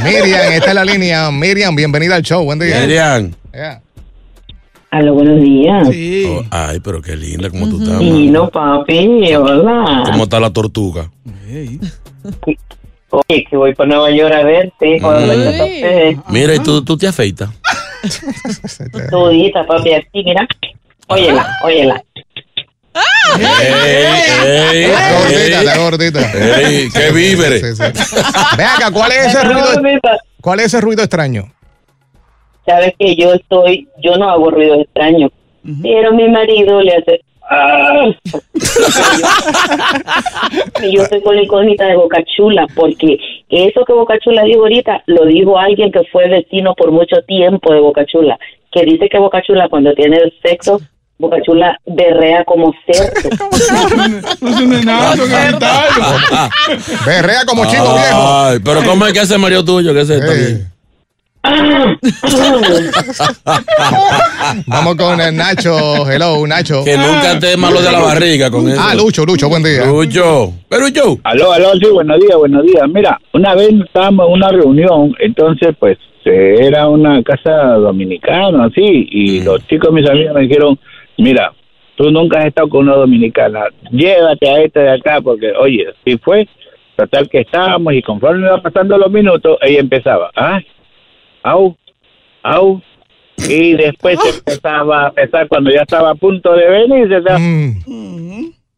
Miriam, 0.04 0.52
esta 0.52 0.68
es 0.68 0.74
la 0.74 0.84
línea. 0.84 1.32
Miriam, 1.32 1.74
bienvenida 1.74 2.14
al 2.14 2.22
show. 2.22 2.44
Buen 2.44 2.60
día. 2.60 2.78
Miriam. 2.80 3.32
Yeah. 3.52 3.82
Aló, 4.92 5.14
buenos 5.14 5.40
días. 5.40 5.88
Sí. 5.90 6.26
Oh, 6.28 6.44
ay, 6.50 6.78
pero 6.78 7.02
qué 7.02 7.16
linda, 7.16 7.50
como 7.50 7.68
tú 7.68 7.82
estás. 7.82 7.94
Mami. 7.94 8.28
no, 8.28 8.48
papi, 8.50 9.34
hola. 9.34 10.04
¿Cómo 10.06 10.22
está 10.24 10.38
la 10.38 10.52
tortuga? 10.52 11.10
Oye, 13.11 13.44
que 13.44 13.57
voy 13.57 13.75
para 13.75 13.88
Nueva 13.88 14.11
York 14.11 14.35
a 14.35 14.42
verte. 14.44 14.99
Cuando 15.01 15.27
la 15.35 16.14
Mira, 16.29 16.55
¿y 16.55 16.59
tú, 16.61 16.85
tú 16.85 16.96
te 16.96 17.09
afeitas? 17.09 17.51
todita, 19.11 19.66
papi, 19.66 19.92
así, 19.92 20.07
mira. 20.25 20.46
Óyela, 21.09 21.59
óyela. 21.62 22.03
¡Ey, 23.38 23.44
ey, 24.46 24.83
Está 25.53 25.79
gordita, 25.79 26.20
ey! 26.20 26.29
gordita. 26.31 26.61
¡Ey, 26.61 26.88
qué 26.90 27.11
víveres! 27.12 27.61
Sí, 27.61 27.77
sí. 27.77 28.16
Ve 28.57 28.64
acá, 28.64 28.90
¿cuál 28.92 29.12
es 29.12 29.27
ese 29.27 29.44
ruido? 29.44 30.01
¿Cuál 30.40 30.61
es 30.61 30.66
ese 30.66 30.81
ruido 30.81 31.03
extraño? 31.03 31.53
Sabes 32.66 32.94
que 32.99 33.16
yo 33.16 33.33
estoy, 33.33 33.88
yo 34.03 34.16
no 34.16 34.31
hago 34.31 34.51
ruido 34.51 34.81
extraño, 34.81 35.31
pero 35.83 36.12
mi 36.12 36.29
marido 36.29 36.81
le 36.81 36.92
hace. 36.96 37.20
¡Ah! 37.50 38.04
y 40.82 40.96
yo 40.96 41.02
estoy 41.02 41.20
con 41.20 41.34
la 41.34 41.42
incógnita 41.42 41.86
de 41.86 41.96
Boca 41.96 42.22
Chula, 42.36 42.66
porque 42.76 43.18
eso 43.48 43.84
que 43.84 43.92
Boca 43.92 44.18
Chula 44.20 44.44
dijo 44.44 44.60
ahorita, 44.60 45.02
lo 45.06 45.26
dijo 45.26 45.58
alguien 45.58 45.90
que 45.90 46.02
fue 46.12 46.28
vecino 46.28 46.74
por 46.76 46.92
mucho 46.92 47.16
tiempo 47.26 47.72
de 47.72 47.80
Boca 47.80 48.06
Chula. 48.06 48.38
que 48.70 48.84
dice 48.84 49.08
que 49.08 49.18
Boca 49.18 49.42
Chula 49.42 49.68
cuando 49.68 49.92
tiene 49.94 50.18
el 50.18 50.32
sexo, 50.44 50.80
Boca 51.18 51.38
Chula 51.42 51.76
berrea 51.86 52.44
como 52.44 52.72
cerdo. 52.86 53.30
No 54.40 54.48
es 54.48 54.60
un 54.60 54.72
enazo, 54.72 55.22
Berrea 57.04 57.44
como 57.46 57.66
chico 57.66 57.92
viejo. 57.94 58.44
Ay, 58.44 58.58
pero 58.64 58.82
¿cómo 58.84 59.06
es 59.06 59.12
que 59.12 59.20
ese 59.20 59.36
Mario 59.36 59.64
tuyo? 59.64 59.92
¿Qué 59.92 60.00
es 60.00 60.10
esto? 60.10 60.32
Vamos 64.66 64.96
con 64.96 65.18
el 65.20 65.35
Nacho. 65.35 66.07
Hello, 66.11 66.46
Nacho. 66.46 66.85
Que 66.85 66.96
nunca 66.96 67.33
esté 67.33 67.57
malo 67.57 67.81
de 67.81 67.90
la 67.90 68.00
barriga 68.00 68.50
con 68.50 68.68
eso. 68.68 68.79
Ah, 68.81 68.94
Lucho, 68.94 69.24
Lucho, 69.24 69.48
buen 69.48 69.62
día. 69.62 69.87
Lucho. 69.87 70.53
Pero 70.68 70.88
yo. 70.88 71.16
Aló, 71.24 71.53
aló, 71.53 71.72
sí, 71.81 71.87
buenos 71.90 72.20
días, 72.20 72.37
buenos 72.37 72.66
días. 72.66 72.83
Mira, 72.92 73.18
una 73.33 73.55
vez 73.55 73.70
estábamos 73.87 74.26
en 74.26 74.33
una 74.35 74.50
reunión, 74.50 75.14
entonces 75.18 75.74
pues 75.79 75.96
era 76.24 76.88
una 76.88 77.22
casa 77.22 77.74
dominicana, 77.76 78.64
así, 78.64 79.09
y 79.11 79.42
los 79.42 79.66
chicos, 79.66 79.92
mis 79.92 80.09
amigos, 80.09 80.35
me 80.35 80.42
dijeron, 80.42 80.79
mira, 81.16 81.53
tú 81.96 82.11
nunca 82.11 82.40
has 82.40 82.46
estado 82.46 82.68
con 82.68 82.88
una 82.88 82.96
dominicana, 82.96 83.64
llévate 83.90 84.48
a 84.48 84.62
esta 84.62 84.81
de 84.81 84.90
acá, 84.90 85.20
porque, 85.22 85.53
oye, 85.53 85.87
si 86.05 86.18
fue, 86.18 86.46
total 86.96 87.29
que 87.29 87.40
estábamos, 87.40 87.94
y 87.94 88.03
conforme 88.03 88.46
iba 88.46 88.61
pasando 88.61 88.98
los 88.98 89.11
minutos, 89.11 89.57
ella 89.62 89.81
empezaba, 89.81 90.31
ay, 90.35 90.66
au, 91.42 91.76
au, 92.42 92.81
y 93.37 93.72
después 93.76 94.18
empezaba 94.24 95.07
a 95.07 95.12
pesar 95.12 95.48
cuando 95.48 95.70
ya 95.70 95.83
estaba 95.83 96.11
a 96.11 96.14
punto 96.14 96.53
de 96.53 96.68
venir, 96.68 97.09
se 97.09 97.16
estaba, 97.18 97.38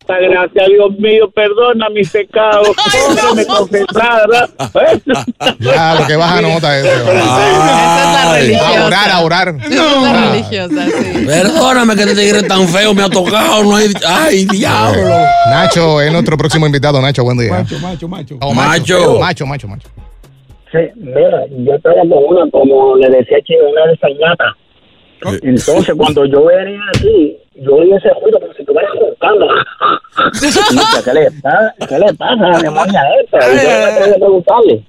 Gracias, 0.08 0.66
Dios 0.68 0.98
mío, 0.98 1.30
perdona 1.30 1.88
mis 1.90 2.10
pecados. 2.10 2.68
Cógeme 3.16 3.46
confesar, 3.46 4.28
¿verdad? 4.28 4.50
Ya, 5.60 5.94
lo 5.94 6.06
que 6.06 6.16
baja 6.16 6.40
nota 6.40 6.78
es. 6.78 6.84
Esa 6.84 7.12
es 7.12 8.12
la 8.12 8.34
religiosa. 8.34 8.82
A 8.82 8.86
orar, 8.86 9.10
a 9.10 9.20
orar. 9.20 9.54
Esa 9.60 9.96
es 9.96 10.02
la 10.02 10.30
religiosa, 10.30 10.86
sí. 10.86 11.26
Perdóname 11.26 11.96
que 11.96 12.02
este 12.02 12.16
tigre 12.16 12.42
tan 12.42 12.68
feo 12.68 12.94
me 12.94 13.02
ha 13.02 13.08
tocado. 13.08 13.62
No 13.62 13.76
hay... 13.76 13.92
Ay, 14.06 14.44
diablo. 14.46 15.08
Nacho 15.50 16.00
es 16.00 16.12
nuestro 16.12 16.36
próximo 16.36 16.66
invitado. 16.66 17.00
Nacho, 17.00 17.22
buen 17.22 17.38
día. 17.38 17.50
Macho, 17.50 17.78
macho, 17.78 18.08
macho. 18.08 18.36
Oh, 18.40 18.52
Macho. 18.52 19.18
Macho, 19.20 19.46
macho, 19.46 19.68
macho. 19.68 19.88
Sí, 20.72 20.78
mira, 20.96 21.44
yo 21.50 21.74
estaba 21.74 21.96
con 22.00 22.12
una, 22.12 22.50
como 22.50 22.96
le 22.96 23.10
decía 23.10 23.38
Chino, 23.44 23.68
una 23.70 23.86
desañata. 23.90 24.56
Entonces, 25.42 25.94
cuando 25.96 26.24
yo 26.24 26.44
venía 26.46 26.80
aquí, 26.96 27.36
yo 27.56 27.74
oí 27.76 27.92
ese 27.92 28.08
ruido 28.22 28.40
como 28.40 28.52
si 28.54 28.62
estuviera 28.62 28.88
buscando. 28.98 29.46
¿Qué 31.04 31.12
le 31.14 31.30
pasa? 31.42 31.74
¿Qué 31.88 31.98
le 31.98 32.14
pasa 32.14 32.44
a 32.44 32.48
la 32.48 32.58
demonia 32.58 33.02
esta? 33.22 33.38
Y 33.38 33.56
yo 33.56 33.62
me 33.62 33.84
atreví 33.84 34.10
a 34.10 34.14
preguntarle. 34.16 34.84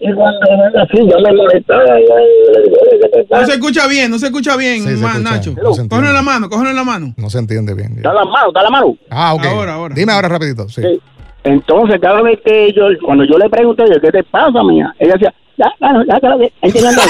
Y 0.00 0.12
cuando 0.12 0.40
venía 0.40 0.82
así, 0.82 0.96
yo 1.10 1.18
me 1.20 1.32
molestaba. 1.34 2.00
y 2.00 2.06
yo 2.06 2.14
le 2.52 2.62
digo, 2.62 2.76
"Oye, 2.82 3.00
¿qué 3.02 3.08
te 3.08 3.26
No 3.34 3.46
se 3.46 3.52
escucha 3.52 3.86
bien, 3.88 4.10
no 4.10 4.18
se 4.18 4.26
escucha 4.26 4.56
bien, 4.56 4.82
Sí, 4.82 4.88
se 4.88 4.94
escucha, 4.94 5.18
Nacho. 5.18 5.54
no. 5.62 5.88
Cógelo 5.88 6.08
en 6.08 6.14
la 6.14 6.22
mano, 6.22 6.48
cógelo 6.48 6.70
en 6.70 6.76
la 6.76 6.84
mano. 6.84 7.14
No 7.16 7.28
se 7.30 7.38
entiende 7.38 7.74
bien. 7.74 8.00
Da 8.02 8.12
la 8.12 8.24
mano, 8.24 8.52
da 8.52 8.62
la 8.62 8.70
mano. 8.70 8.96
Ah, 9.10 9.34
ok. 9.34 9.44
Ahora, 9.46 9.74
ahora. 9.74 9.94
Dime 9.94 10.12
ahora 10.12 10.28
rapidito. 10.28 10.68
Sí. 10.68 10.82
Sí. 10.82 11.00
Entonces, 11.44 12.00
cada 12.00 12.22
vez 12.22 12.40
que 12.42 12.72
yo, 12.72 12.86
cuando 13.04 13.24
yo 13.24 13.36
le 13.36 13.50
pregunté, 13.50 13.82
oye, 13.82 14.00
¿qué 14.00 14.10
te 14.10 14.22
pasa, 14.24 14.62
mía? 14.62 14.94
Ella 14.98 15.12
decía, 15.12 15.34
ya, 15.56 15.72
ya, 15.78 15.92
ya, 16.08 16.18
ya, 16.20 16.36
ya, 16.38 16.48
entiendo. 16.62 17.02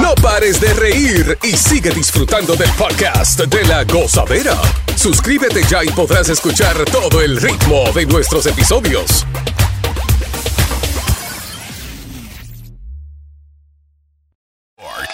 No 0.00 0.14
pares 0.22 0.60
de 0.60 0.72
reír 0.74 1.38
y 1.42 1.48
sigue 1.48 1.90
disfrutando 1.90 2.56
del 2.56 2.70
podcast 2.70 3.40
de 3.40 3.64
la 3.66 3.84
gozadera. 3.84 4.54
Suscríbete 4.96 5.62
ya 5.68 5.84
y 5.84 5.88
podrás 5.90 6.28
escuchar 6.30 6.76
todo 6.86 7.20
el 7.20 7.36
ritmo 7.40 7.84
de 7.94 8.06
nuestros 8.06 8.46
episodios. 8.46 9.26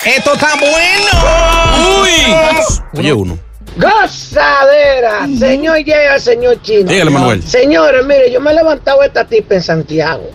Esto 0.05 0.35
está 0.35 0.51
bueno. 0.61 2.03
Uy. 2.03 2.99
Oye, 2.99 3.13
uno. 3.13 3.39
Gozadera, 3.77 5.27
señor 5.39 5.79
llega, 5.79 6.21
señor 6.21 6.63
chino. 6.63 6.91
Dígale, 6.91 7.11
Manuel. 7.11 7.43
Señores, 7.43 8.05
mire, 8.07 8.31
yo 8.31 8.41
me 8.41 8.53
he 8.53 8.55
levantado 8.55 9.03
esta 9.03 9.25
tipa 9.25 9.55
en 9.55 9.63
Santiago. 9.63 10.31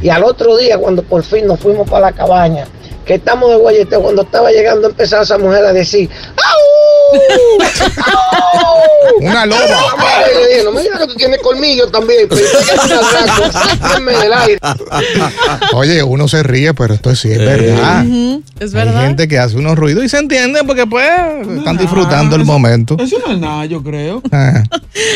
Y 0.00 0.08
al 0.10 0.22
otro 0.22 0.56
día, 0.56 0.78
cuando 0.78 1.02
por 1.02 1.24
fin 1.24 1.46
nos 1.46 1.58
fuimos 1.58 1.88
para 1.88 2.06
la 2.06 2.12
cabaña, 2.12 2.66
que 3.04 3.14
estamos 3.14 3.50
de 3.50 3.56
guayeteo, 3.56 4.02
cuando 4.02 4.22
estaba 4.22 4.50
llegando, 4.50 4.88
empezaba 4.88 5.22
esa 5.22 5.38
mujer 5.38 5.64
a 5.64 5.72
decir, 5.72 6.08
¡Au! 6.36 6.63
Una 9.20 9.46
loba. 9.46 9.60
Ay, 9.98 10.24
yo 10.34 10.46
dije, 10.48 10.64
no 10.64 10.72
me 10.72 10.82
digas 10.82 10.98
que 11.00 11.06
tú 11.06 11.14
tienes 11.14 11.38
colmillo 11.40 11.88
también, 11.88 12.28
sáquenme 13.80 14.12
del 14.12 14.32
aire. 14.32 14.58
Oye, 15.74 16.02
uno 16.02 16.28
se 16.28 16.42
ríe, 16.42 16.74
pero 16.74 16.94
esto 16.94 17.14
sí 17.14 17.30
es 17.30 17.38
verdad. 17.38 18.04
Ujú, 18.06 18.42
Es 18.60 18.74
Hay 18.74 18.84
verdad. 18.84 19.06
gente 19.06 19.28
que 19.28 19.38
hace 19.38 19.56
unos 19.56 19.76
ruidos 19.76 20.04
y 20.04 20.08
se 20.08 20.18
entiende 20.18 20.60
porque 20.64 20.86
pues 20.86 21.08
están 21.58 21.76
disfrutando 21.76 22.36
el 22.36 22.44
momento. 22.44 22.96
Eso 22.98 23.16
no 23.26 23.32
es 23.32 23.38
nada, 23.38 23.64
yo 23.66 23.82
creo. 23.82 24.22
Ah, 24.32 24.62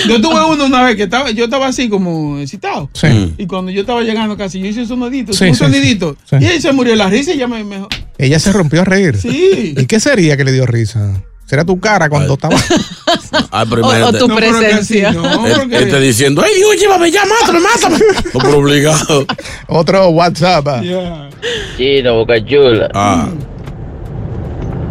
Yo 0.08 0.20
tuve 0.20 0.44
uno 0.44 0.64
una 0.66 0.84
vez 0.84 0.96
que 0.96 1.04
estaba, 1.04 1.30
yo 1.30 1.44
estaba 1.44 1.66
así 1.68 1.88
como 1.88 2.38
excitado. 2.38 2.88
Sí. 2.94 3.34
Y 3.38 3.46
cuando 3.46 3.70
yo 3.70 3.80
estaba 3.82 4.02
llegando 4.02 4.36
casi, 4.36 4.60
yo 4.60 4.66
hice 4.66 4.80
un 4.80 4.88
sonidito, 4.88 5.32
Sí, 5.32 5.44
un 5.46 5.54
sí, 5.54 5.58
sonidito. 5.58 6.16
sí. 6.28 6.36
Y 6.40 6.46
ahí 6.46 6.60
se 6.60 6.72
murió 6.72 6.94
la 6.96 7.08
risa 7.08 7.32
y 7.32 7.38
ya 7.38 7.46
me, 7.46 7.64
me- 7.64 7.86
Ella 8.18 8.38
se 8.38 8.52
rompió 8.52 8.82
a 8.82 8.84
reír. 8.84 9.16
Sí. 9.20 9.74
¿Y 9.76 9.86
qué 9.86 10.00
sería 10.00 10.36
que 10.36 10.44
le 10.44 10.52
dio 10.52 10.66
risa? 10.66 11.22
¿Será 11.48 11.64
tu 11.64 11.80
cara 11.80 12.10
cuando 12.10 12.34
estaba? 12.34 12.54
Ay, 13.50 13.66
pero 13.70 13.82
O, 13.86 13.88
o 14.08 14.12
tu 14.12 14.28
No, 14.28 14.34
pero 14.36 14.46
que 14.52 14.58
presencia. 14.58 15.10
sí, 15.12 15.16
no, 15.16 15.22
porque- 15.22 15.76
él 15.76 15.82
está 15.84 15.98
diciendo, 15.98 16.42
¡ay, 16.44 16.52
Dios, 16.56 16.76
llévame 16.78 17.10
ya, 17.10 17.22
mátame, 17.24 17.60
mátame! 17.60 17.98
No, 18.34 18.40
por 18.40 18.54
obligado. 18.54 19.24
Otro 19.68 20.08
WhatsApp. 20.10 20.68
ah. 20.68 20.80
Yeah. 20.82 21.30
Chino, 21.78 22.14
Boca 22.16 22.44
Chula. 22.44 22.90
Ah. 22.92 23.28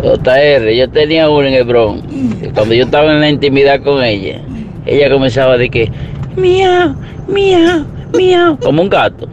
JR, 0.02 0.76
yo 0.76 0.89
tenía 0.89 1.30
uno 1.30 1.48
en 1.48 1.54
el 1.56 1.63
Bronx. 1.63 2.04
y 2.12 2.48
Cuando 2.50 2.74
yo 2.74 2.86
estaba 2.86 3.12
en 3.13 3.20
la 3.22 3.30
intimidad 3.30 3.82
con 3.84 4.04
ella, 4.04 4.39
ella 4.86 5.10
comenzaba 5.12 5.58
de 5.58 5.70
que, 5.70 5.91
miau, 6.36 6.96
miau, 7.28 7.86
miau, 8.13 8.58
como 8.60 8.82
un 8.84 8.89
gato. 8.89 9.28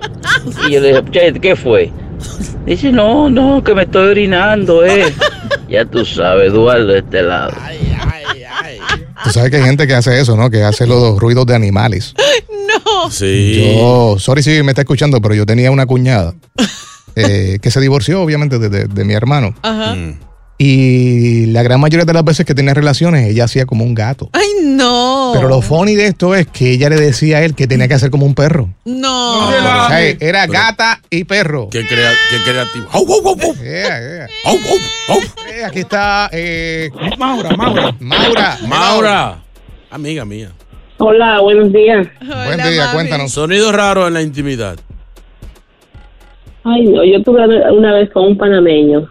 Y 0.68 0.72
yo 0.72 0.80
le 0.80 0.88
dije, 0.88 1.02
che, 1.10 1.40
¿qué 1.40 1.56
fue? 1.56 1.90
Dice, 2.66 2.90
no, 2.92 3.28
no, 3.28 3.62
que 3.62 3.74
me 3.74 3.82
estoy 3.82 4.08
orinando, 4.10 4.84
eh. 4.84 5.12
Ya 5.68 5.84
tú 5.84 6.04
sabes, 6.04 6.52
Eduardo 6.52 6.86
de 6.86 6.98
este 6.98 7.22
lado. 7.22 7.52
Tú 9.24 9.30
sabes 9.30 9.50
que 9.50 9.56
hay 9.56 9.62
gente 9.62 9.86
que 9.86 9.94
hace 9.94 10.20
eso, 10.20 10.36
¿no? 10.36 10.50
Que 10.50 10.62
hace 10.62 10.86
los 10.86 11.18
ruidos 11.18 11.46
de 11.46 11.54
animales. 11.54 12.14
No. 12.84 13.10
Sí. 13.10 13.74
Yo, 13.76 14.16
sorry 14.18 14.42
si 14.42 14.62
me 14.62 14.72
está 14.72 14.82
escuchando, 14.82 15.20
pero 15.20 15.34
yo 15.34 15.46
tenía 15.46 15.70
una 15.70 15.86
cuñada 15.86 16.34
eh, 17.16 17.58
que 17.62 17.70
se 17.70 17.80
divorció, 17.80 18.20
obviamente, 18.22 18.58
de, 18.58 18.68
de- 18.68 18.84
de 18.86 19.04
mi 19.04 19.14
hermano. 19.14 19.54
Ajá. 19.62 19.94
Mm. 19.94 20.18
Y 20.58 21.46
la 21.46 21.62
gran 21.62 21.80
mayoría 21.80 22.04
de 22.04 22.12
las 22.12 22.24
veces 22.24 22.46
que 22.46 22.54
tenía 22.54 22.74
relaciones, 22.74 23.28
ella 23.28 23.44
hacía 23.44 23.66
como 23.66 23.84
un 23.84 23.94
gato. 23.94 24.30
Ay, 24.32 24.46
no. 24.64 25.32
Pero 25.34 25.48
lo 25.48 25.60
funny 25.62 25.94
de 25.94 26.06
esto 26.08 26.34
es 26.34 26.46
que 26.48 26.72
ella 26.72 26.88
le 26.88 26.96
decía 26.96 27.38
a 27.38 27.42
él 27.44 27.54
que 27.54 27.66
tenía 27.66 27.86
que 27.88 27.94
hacer 27.94 28.10
como 28.10 28.26
un 28.26 28.34
perro. 28.34 28.68
No. 28.84 29.48
O 29.48 29.50
sea, 29.88 30.00
era 30.08 30.46
gata 30.46 31.00
y 31.10 31.24
perro. 31.24 31.68
Qué, 31.70 31.86
crea- 31.86 32.12
qué 32.30 32.50
creativo. 32.50 32.86
¡Au, 32.92 33.04
au, 33.06 33.28
au, 33.28 33.40
au! 33.40 33.54
Yeah, 33.62 34.00
yeah. 34.00 34.26
¡Au, 34.46 34.56
au, 34.56 35.14
au! 35.16 35.20
Eh, 35.52 35.64
aquí 35.64 35.80
está 35.80 36.28
eh, 36.32 36.90
Maura, 37.18 37.50
Maura. 37.56 37.94
Maura. 38.00 38.58
Maura. 38.66 39.42
Amiga 39.90 40.24
mía. 40.24 40.50
Hola, 40.98 41.40
buenos 41.40 41.72
días. 41.72 42.06
Buen 42.20 42.56
día, 42.62 42.90
cuéntanos. 42.92 43.32
Sonido 43.32 43.70
raro 43.72 44.06
en 44.08 44.14
la 44.14 44.22
intimidad. 44.22 44.76
Ay, 46.64 46.84
no, 46.86 47.04
yo 47.04 47.22
tuve 47.22 47.44
una 47.72 47.92
vez 47.94 48.10
con 48.10 48.24
un 48.26 48.38
panameño 48.38 49.08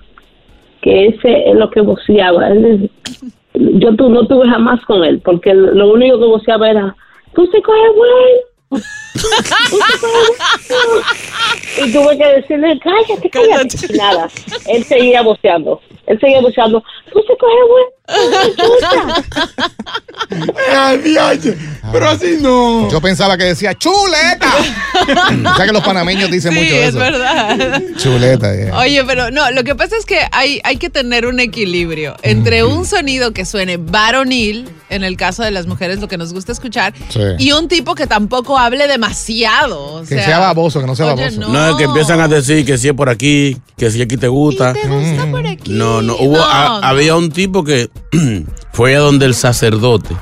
que 0.81 1.07
ese 1.07 1.49
es 1.49 1.55
lo 1.55 1.69
que 1.69 1.81
voceaba. 1.81 2.47
Él 2.47 2.89
yo 3.53 3.95
tu, 3.95 4.09
no 4.09 4.25
tuve 4.27 4.47
jamás 4.47 4.83
con 4.85 5.03
él, 5.03 5.21
porque 5.23 5.53
lo 5.53 5.91
único 5.91 6.19
que 6.19 6.25
voceaba 6.25 6.69
era, 6.69 6.95
tú 7.33 7.45
se 7.47 7.61
coges 7.61 7.95
bueno. 7.95 8.52
Tú 9.13 9.19
se 9.19 9.53
coges 9.53 10.01
bueno". 10.01 11.03
Y 11.85 11.91
tuve 11.91 12.17
que 12.17 12.25
decirle, 12.25 12.79
cállate, 12.83 13.29
cállate. 13.29 13.93
Y 13.93 13.97
nada, 13.97 14.29
él 14.67 14.83
seguía 14.85 15.21
voceando. 15.21 15.79
Él 16.07 16.19
seguía 16.19 16.41
voceando, 16.41 16.83
tú 17.11 17.19
se. 17.27 17.33
Ay, 20.75 20.97
diache. 20.99 21.57
Pero 21.91 22.09
así 22.09 22.37
no. 22.41 22.89
Yo 22.89 22.99
pensaba 23.01 23.37
que 23.37 23.45
decía 23.45 23.73
chuleta. 23.75 24.51
o 25.51 25.55
sea 25.55 25.65
que 25.65 25.71
los 25.71 25.83
panameños 25.83 26.29
dicen 26.29 26.53
Sí, 26.53 26.59
mucho 26.59 26.75
es 26.75 26.89
eso. 26.89 26.97
verdad. 26.99 27.81
Chuleta, 27.97 28.53
yeah. 28.55 28.77
Oye, 28.79 29.03
pero 29.05 29.31
no, 29.31 29.49
lo 29.51 29.63
que 29.63 29.75
pasa 29.75 29.95
es 29.97 30.05
que 30.05 30.19
hay, 30.31 30.59
hay 30.63 30.77
que 30.77 30.89
tener 30.89 31.25
un 31.25 31.39
equilibrio 31.39 32.15
entre 32.21 32.63
un 32.63 32.85
sonido 32.85 33.31
que 33.31 33.45
suene 33.45 33.77
varonil, 33.77 34.69
en 34.89 35.03
el 35.03 35.17
caso 35.17 35.43
de 35.43 35.51
las 35.51 35.67
mujeres, 35.67 35.99
lo 35.99 36.07
que 36.07 36.17
nos 36.17 36.33
gusta 36.33 36.51
escuchar. 36.51 36.93
Sí. 37.09 37.19
Y 37.39 37.51
un 37.51 37.67
tipo 37.67 37.95
que 37.95 38.07
tampoco 38.07 38.57
hable 38.57 38.87
demasiado. 38.87 39.79
O 39.95 40.01
Que 40.01 40.07
sea, 40.15 40.25
sea 40.25 40.39
baboso, 40.39 40.79
que 40.81 40.87
no 40.87 40.95
sea 40.95 41.13
oye, 41.13 41.23
baboso. 41.23 41.39
no. 41.41 41.49
No, 41.49 41.69
es 41.69 41.75
que 41.77 41.83
empiezan 41.85 42.19
a 42.21 42.27
decir 42.27 42.65
que 42.65 42.77
si 42.77 42.87
es 42.89 42.93
por 42.93 43.09
aquí, 43.09 43.57
que 43.77 43.89
si 43.91 44.01
aquí 44.01 44.17
te 44.17 44.27
gusta. 44.27 44.73
¿Te 44.73 44.87
gusta 44.87 45.25
por 45.31 45.45
aquí? 45.47 45.71
No, 45.71 46.01
no, 46.01 46.15
hubo, 46.17 46.37
No, 46.37 46.43
a- 46.43 46.79
no. 46.81 46.87
había 46.87 47.15
un 47.15 47.31
tipo 47.31 47.63
que 47.63 47.89
fue 48.73 48.95
a 48.95 48.99
donde 48.99 49.25
el 49.25 49.35
sacerdote, 49.35 50.15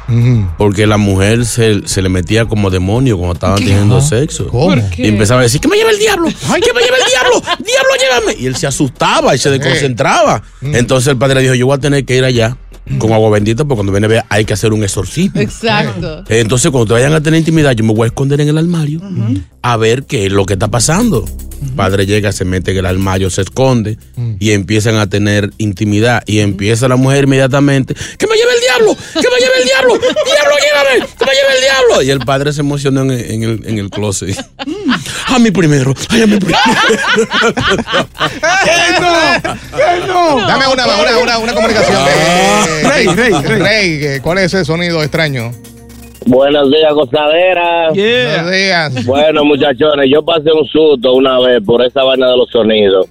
porque 0.58 0.86
la 0.88 0.98
mujer 0.98 1.46
se, 1.46 1.88
se 1.88 2.02
le 2.02 2.10
metía 2.10 2.46
como 2.46 2.70
demonio 2.70 3.18
cuando 3.18 3.34
estaban 3.34 3.58
teniendo 3.58 4.02
sexo. 4.02 4.48
¿Cómo? 4.48 4.68
¿Por 4.76 4.90
qué? 4.90 5.04
Y 5.04 5.08
empezaba 5.08 5.40
a 5.40 5.44
decir, 5.44 5.62
que 5.62 5.68
me 5.68 5.78
lleva 5.78 5.92
el 5.92 6.00
diablo, 6.00 6.28
ay, 6.50 6.62
que 6.62 6.74
me 6.74 6.82
lleva 6.82 6.98
el 6.98 7.04
diablo, 7.10 7.42
diablo, 7.42 7.90
llévame. 8.00 8.42
Y 8.42 8.48
él 8.48 8.56
se 8.56 8.68
asustaba 8.68 9.34
y 9.36 9.38
se 9.38 9.50
desconcentraba. 9.50 10.42
Entonces 10.62 11.08
el 11.10 11.18
padre 11.18 11.42
dijo, 11.42 11.54
yo 11.56 11.66
voy 11.66 11.76
a 11.78 11.80
tener 11.80 12.06
que 12.06 12.16
ir 12.18 12.24
allá 12.26 12.58
con 12.98 13.14
agua 13.14 13.30
bendita, 13.30 13.64
porque 13.64 13.76
cuando 13.76 13.92
viene 13.92 14.06
a 14.06 14.10
ver 14.10 14.24
hay 14.30 14.46
que 14.46 14.54
hacer 14.54 14.74
un 14.74 14.84
exorcismo. 14.84 15.40
Exacto. 15.40 16.24
Entonces, 16.30 16.72
cuando 16.72 16.88
te 16.88 16.94
vayan 16.94 17.14
a 17.14 17.22
tener 17.22 17.40
intimidad, 17.40 17.72
yo 17.74 17.84
me 17.84 17.94
voy 17.94 18.06
a 18.06 18.08
esconder 18.08 18.42
en 18.42 18.50
el 18.50 18.58
armario 18.58 19.02
a 19.62 19.78
ver 19.78 20.04
qué 20.04 20.26
es 20.26 20.32
lo 20.32 20.46
que 20.46 20.54
está 20.54 20.68
pasando. 20.68 21.26
Padre 21.76 22.06
llega, 22.06 22.32
se 22.32 22.44
mete 22.46 22.72
en 22.72 22.78
el 22.78 22.86
armario, 22.86 23.30
se 23.30 23.42
esconde 23.42 23.98
y 24.40 24.52
empiezan 24.52 24.96
a 24.96 25.08
tener 25.08 25.52
intimidad. 25.58 26.24
Y 26.26 26.40
empieza 26.40 26.88
la 26.88 26.96
mujer 26.96 27.26
inmediatamente: 27.26 27.94
¡Que 27.94 28.28
me 28.28 28.36
lleve 28.36 28.54
el 28.54 28.62
diablo! 28.62 28.98
¡Que 29.14 29.20
me 29.20 29.40
lleve 29.40 29.58
el 29.60 29.66
diablo! 29.66 29.94
¡Diablo, 30.00 30.56
llévame! 30.62 31.08
¡Que 31.18 31.26
me 31.26 31.32
lleve 31.32 31.56
el 31.56 31.62
diablo! 31.62 32.02
Y 32.02 32.10
el 32.10 32.20
padre 32.20 32.52
se 32.54 32.62
emocionó 32.62 33.02
en, 33.02 33.12
en 33.12 33.44
el, 33.44 33.62
en 33.66 33.78
el 33.78 33.90
closet. 33.90 34.38
¡A 35.28 35.40
mí 35.40 35.52
primero! 35.52 35.94
¡Ay, 36.10 36.24
a 36.24 36.28
mí 36.28 36.38
primero! 36.38 36.60
Dame 40.48 40.68
una, 40.68 40.86
una, 40.86 41.18
una, 41.18 41.38
una 41.38 41.54
comunicación. 41.54 41.98
Eh, 42.08 42.84
Rey, 42.84 43.08
Rey, 43.08 43.34
Rey. 43.34 43.60
Rey, 44.02 44.20
¿cuál 44.20 44.40
es 44.40 44.54
ese 44.54 44.66
sonido 44.66 45.02
extraño? 45.02 45.52
Buenos 46.26 46.70
días, 46.70 46.94
gozadera. 46.94 47.90
Buenos 47.90 48.52
días. 48.52 49.06
Bueno, 49.06 49.44
muchachones, 49.44 50.10
yo 50.10 50.24
pasé 50.24 50.52
un 50.52 50.66
susto 50.68 51.14
una 51.14 51.40
vez 51.40 51.62
por 51.66 51.84
esa 51.84 52.04
vaina 52.04 52.30
de 52.30 52.38
los 52.38 52.50
sonidos. 52.50 53.08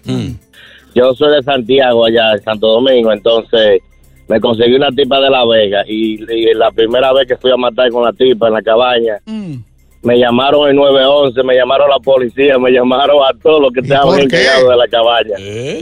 Yo 0.94 1.12
soy 1.14 1.34
de 1.36 1.42
Santiago, 1.42 2.04
allá 2.06 2.32
en 2.32 2.42
Santo 2.42 2.66
Domingo, 2.68 3.12
entonces 3.12 3.80
me 4.28 4.40
conseguí 4.40 4.74
una 4.74 4.90
tipa 4.90 5.20
de 5.20 5.30
La 5.30 5.44
Vega 5.44 5.82
y, 5.86 6.22
y 6.32 6.54
la 6.54 6.70
primera 6.70 7.12
vez 7.12 7.26
que 7.26 7.36
fui 7.36 7.50
a 7.50 7.56
matar 7.56 7.90
con 7.90 8.04
la 8.04 8.12
tipa 8.12 8.46
en 8.48 8.54
la 8.54 8.62
cabaña, 8.62 9.18
me 10.02 10.18
llamaron 10.18 10.68
el 10.68 10.76
911, 10.76 11.42
me 11.42 11.54
llamaron 11.56 11.90
la 11.90 11.98
policía, 11.98 12.58
me 12.58 12.70
llamaron 12.70 13.18
a 13.22 13.32
todos 13.40 13.60
los 13.60 13.72
que 13.72 13.80
estaban 13.80 14.18
encargados 14.20 14.68
de 14.70 14.76
la 14.76 14.88
cabaña. 14.88 15.36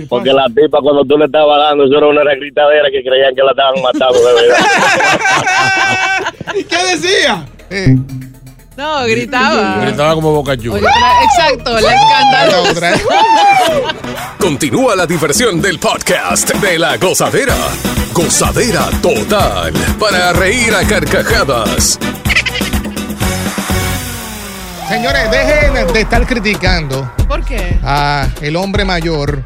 Porque 0.09 0.33
la 0.33 0.47
tipa 0.49 0.81
cuando 0.81 1.05
tú 1.05 1.17
le 1.17 1.27
estabas 1.27 1.59
dando, 1.59 1.85
eso 1.85 1.99
era 1.99 2.07
una 2.09 2.23
gritadera 2.35 2.91
que 2.91 3.03
creían 3.03 3.35
que 3.35 3.43
la 3.43 3.51
estaban 3.51 3.81
matando 3.83 4.19
de 4.19 4.35
verdad. 4.35 4.57
¿Y 6.55 6.65
qué 6.65 6.77
decía? 6.97 7.47
No, 8.77 9.05
gritaba. 9.05 9.81
Gritaba 9.85 10.15
como 10.15 10.33
boca 10.33 10.57
tra- 10.57 10.81
Exacto, 11.25 11.81
la 11.81 11.95
escandalosa. 11.95 12.93
Continúa 14.39 14.95
la 14.97 15.07
diversión 15.07 15.61
del 15.61 15.79
podcast 15.79 16.51
de 16.55 16.79
la 16.79 16.97
gozadera. 16.97 17.57
Gozadera 18.13 18.89
total. 19.03 19.73
Para 19.99 20.33
reír 20.33 20.75
a 20.75 20.85
carcajadas. 20.87 21.99
Señores, 24.89 25.31
dejen 25.31 25.93
de 25.93 26.01
estar 26.01 26.27
criticando 26.27 27.13
¿Por 27.29 27.45
qué? 27.45 27.79
a 27.85 28.27
el 28.41 28.57
hombre 28.57 28.85
mayor 28.87 29.45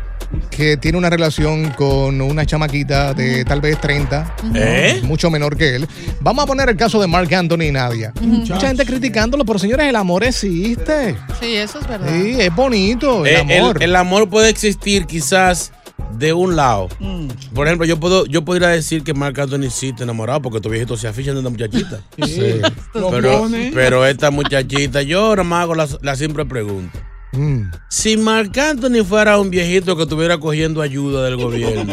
que 0.51 0.77
tiene 0.77 0.99
una 0.99 1.09
relación 1.11 1.71
con 1.71 2.21
una 2.21 2.45
chamaquita 2.47 3.14
de 3.14 3.45
tal 3.45 3.61
vez 3.61 3.81
30, 3.81 4.37
¿Eh? 4.55 5.01
mucho 5.05 5.31
menor 5.31 5.57
que 5.57 5.77
él. 5.77 5.88
Vamos 6.21 6.45
a 6.45 6.47
poner 6.47 6.68
el 6.68 6.77
caso 6.77 7.01
de 7.01 7.07
Mark 7.07 7.33
Anthony 7.35 7.62
y 7.68 7.73
Nadia. 7.73 8.12
Mucha 8.21 8.61
gente 8.61 8.85
criticándolo, 8.85 9.45
pero 9.45 9.59
señores, 9.59 9.87
el 9.88 9.97
amor 9.97 10.25
existe. 10.25 11.16
Sí, 11.40 11.55
eso 11.57 11.79
es 11.81 11.88
verdad. 11.88 12.09
Sí, 12.11 12.37
es 12.40 12.55
bonito 12.55 13.25
el 13.25 13.51
Eh, 13.51 13.59
amor. 13.61 13.83
el 13.83 13.97
amor 13.97 14.29
puede 14.29 14.49
existir 14.51 15.07
quizás 15.07 15.73
de 16.18 16.33
un 16.33 16.57
lado. 16.57 16.88
Por 17.55 17.66
ejemplo, 17.66 17.87
yo 17.87 17.99
puedo 17.99 18.27
yo 18.27 18.45
podría 18.45 18.68
decir 18.68 19.03
que 19.03 19.14
Marc 19.14 19.38
Anthony 19.38 19.71
sí 19.71 19.88
está 19.88 20.05
enamorado 20.05 20.42
porque 20.42 20.61
tu 20.61 20.68
viejito 20.68 20.97
se 20.97 21.09
aficha 21.09 21.33
de 21.33 21.40
una 21.40 21.49
muchachita. 21.51 22.01
Sí. 22.27 22.61
Pero, 23.75 24.07
esta 24.07 24.31
muchachita, 24.31 25.03
yo 25.03 25.27
ahora 25.27 25.42
más 25.42 25.62
hago 25.62 25.75
la, 25.75 25.88
la 26.03 26.16
simple 26.16 26.45
pregunta. 26.45 26.99
Mm. 27.33 27.71
Si 27.88 28.16
Marc 28.16 28.57
Anthony 28.59 29.05
fuera 29.09 29.38
un 29.38 29.51
viejito 29.51 29.97
que 29.97 30.03
estuviera 30.03 30.38
cogiendo 30.38 30.83
ayuda 30.83 31.25
del 31.25 31.37
gobierno, 31.37 31.92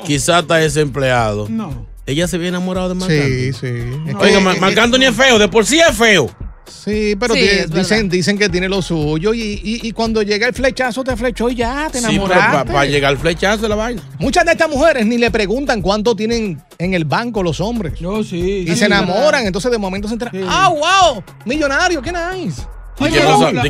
quizás 0.06 0.42
está 0.42 0.56
desempleado. 0.56 1.46
No. 1.48 1.86
Ella 2.06 2.26
se 2.26 2.36
había 2.36 2.48
enamorado 2.48 2.88
de 2.88 2.94
Marc 2.94 3.10
Sí, 3.10 3.18
Anthony. 3.18 3.58
sí. 3.60 4.14
Oiga, 4.18 4.40
Mar- 4.40 4.58
Marc 4.60 4.78
Anthony 4.78 5.02
es 5.08 5.14
feo, 5.14 5.38
de 5.38 5.48
por 5.48 5.66
sí 5.66 5.78
es 5.80 5.96
feo. 5.96 6.30
Sí, 6.66 7.16
pero 7.18 7.34
Sí, 7.34 7.40
tiene- 7.40 7.66
dicen, 7.66 8.08
dicen 8.08 8.38
que 8.38 8.48
tiene 8.50 8.68
lo 8.68 8.82
suyo 8.82 9.32
y, 9.34 9.40
y- 9.40 9.80
y 9.88 9.92
cuando 9.92 10.22
llega 10.22 10.46
el 10.46 10.54
flechazo 10.54 11.02
te 11.02 11.16
flechó 11.16 11.48
y 11.48 11.54
ya, 11.56 11.88
te 11.90 11.98
Sí, 11.98 12.04
pero 12.08 12.24
enamoraste. 12.26 12.72
para 12.72 12.84
llegar 12.86 13.10
al 13.10 13.18
flechazo 13.18 13.62
de 13.62 13.68
la 13.70 13.74
vaina. 13.74 14.02
Muchas 14.18 14.44
de 14.44 14.52
estas 14.52 14.68
mujeres 14.70 15.06
ni 15.06 15.16
le 15.18 15.30
preguntan 15.30 15.80
cuánto 15.82 16.14
tienen 16.14 16.62
en 16.78 16.94
el 16.94 17.04
banco 17.06 17.42
los 17.42 17.60
hombres. 17.60 17.98
Yo 17.98 18.22
sí. 18.22 18.64
Y 18.68 18.76
se 18.76 18.84
enamoran, 18.86 19.46
entonces 19.46 19.70
de 19.70 19.78
momento 19.78 20.08
se 20.08 20.14
enteran. 20.14 20.34
¡Ah, 20.46 20.68
wow! 20.70 21.22
Millonario, 21.46 22.00
qué 22.02 22.12
nice. 22.12 22.62
Y 23.00 23.10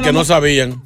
que, 0.00 0.12
no, 0.12 0.20
que 0.20 0.24
sabían. 0.24 0.82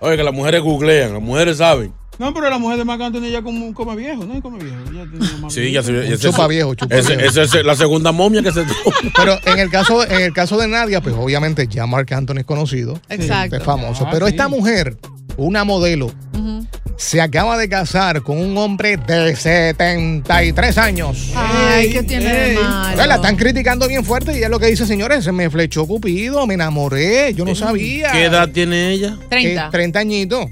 Oye, 0.00 0.16
que 0.16 0.22
las 0.22 0.34
mujeres 0.34 0.60
googlean, 0.62 1.14
las 1.14 1.22
mujeres 1.22 1.58
saben. 1.58 1.92
No, 2.18 2.32
pero 2.32 2.48
la 2.48 2.56
mujer 2.58 2.78
de 2.78 2.84
Marc 2.86 3.02
Anthony 3.02 3.28
ya 3.30 3.42
como 3.42 3.74
come 3.74 3.94
viejo, 3.94 4.24
¿no? 4.24 4.40
Come 4.40 4.58
viejo. 4.64 4.76
Ya 4.86 5.02
tiene 5.10 5.38
más 5.38 5.52
Sí, 5.52 5.70
ya 5.70 5.82
se 5.82 6.14
ese- 6.14 6.30
chupa 6.30 6.46
viejo, 6.46 6.74
chupa 6.74 6.94
ese- 6.96 7.14
viejo. 7.16 7.28
esa 7.42 7.58
es 7.58 7.64
la 7.66 7.76
segunda 7.76 8.10
momia 8.10 8.42
que 8.42 8.52
se 8.52 8.64
Pero 9.14 9.38
en 9.44 9.58
el 9.58 9.70
caso, 9.70 10.02
en 10.06 10.22
el 10.22 10.32
caso 10.32 10.56
de 10.56 10.66
Nadia, 10.66 11.02
pues 11.02 11.14
obviamente 11.14 11.66
ya 11.68 11.86
Marc 11.86 12.10
Anthony 12.12 12.38
es 12.38 12.44
conocido. 12.46 12.98
Exacto. 13.10 13.56
Es 13.56 13.62
famoso. 13.62 14.04
Ah, 14.06 14.10
pero 14.10 14.26
sí. 14.26 14.30
esta 14.32 14.48
mujer, 14.48 14.96
una 15.36 15.64
modelo, 15.64 16.10
se 16.96 17.20
acaba 17.20 17.58
de 17.58 17.68
casar 17.68 18.22
con 18.22 18.38
un 18.38 18.56
hombre 18.56 18.96
de 18.96 19.36
73 19.36 20.78
años. 20.78 21.32
Ay, 21.34 21.92
¿qué 21.92 22.02
tiene 22.02 22.32
de 22.32 22.54
malo? 22.54 23.06
La 23.06 23.16
están 23.16 23.36
criticando 23.36 23.86
bien 23.86 24.04
fuerte 24.04 24.36
y 24.36 24.42
es 24.42 24.50
lo 24.50 24.58
que 24.58 24.66
dice, 24.66 24.86
señores, 24.86 25.24
se 25.24 25.32
me 25.32 25.48
flechó 25.50 25.86
Cupido, 25.86 26.46
me 26.46 26.54
enamoré, 26.54 27.34
yo 27.34 27.44
no 27.44 27.54
sabía. 27.54 28.12
¿Qué 28.12 28.24
edad 28.24 28.48
tiene 28.48 28.90
ella? 28.90 29.16
30. 29.28 29.66
Eh, 29.66 29.68
30 29.70 29.98
añitos. 29.98 30.46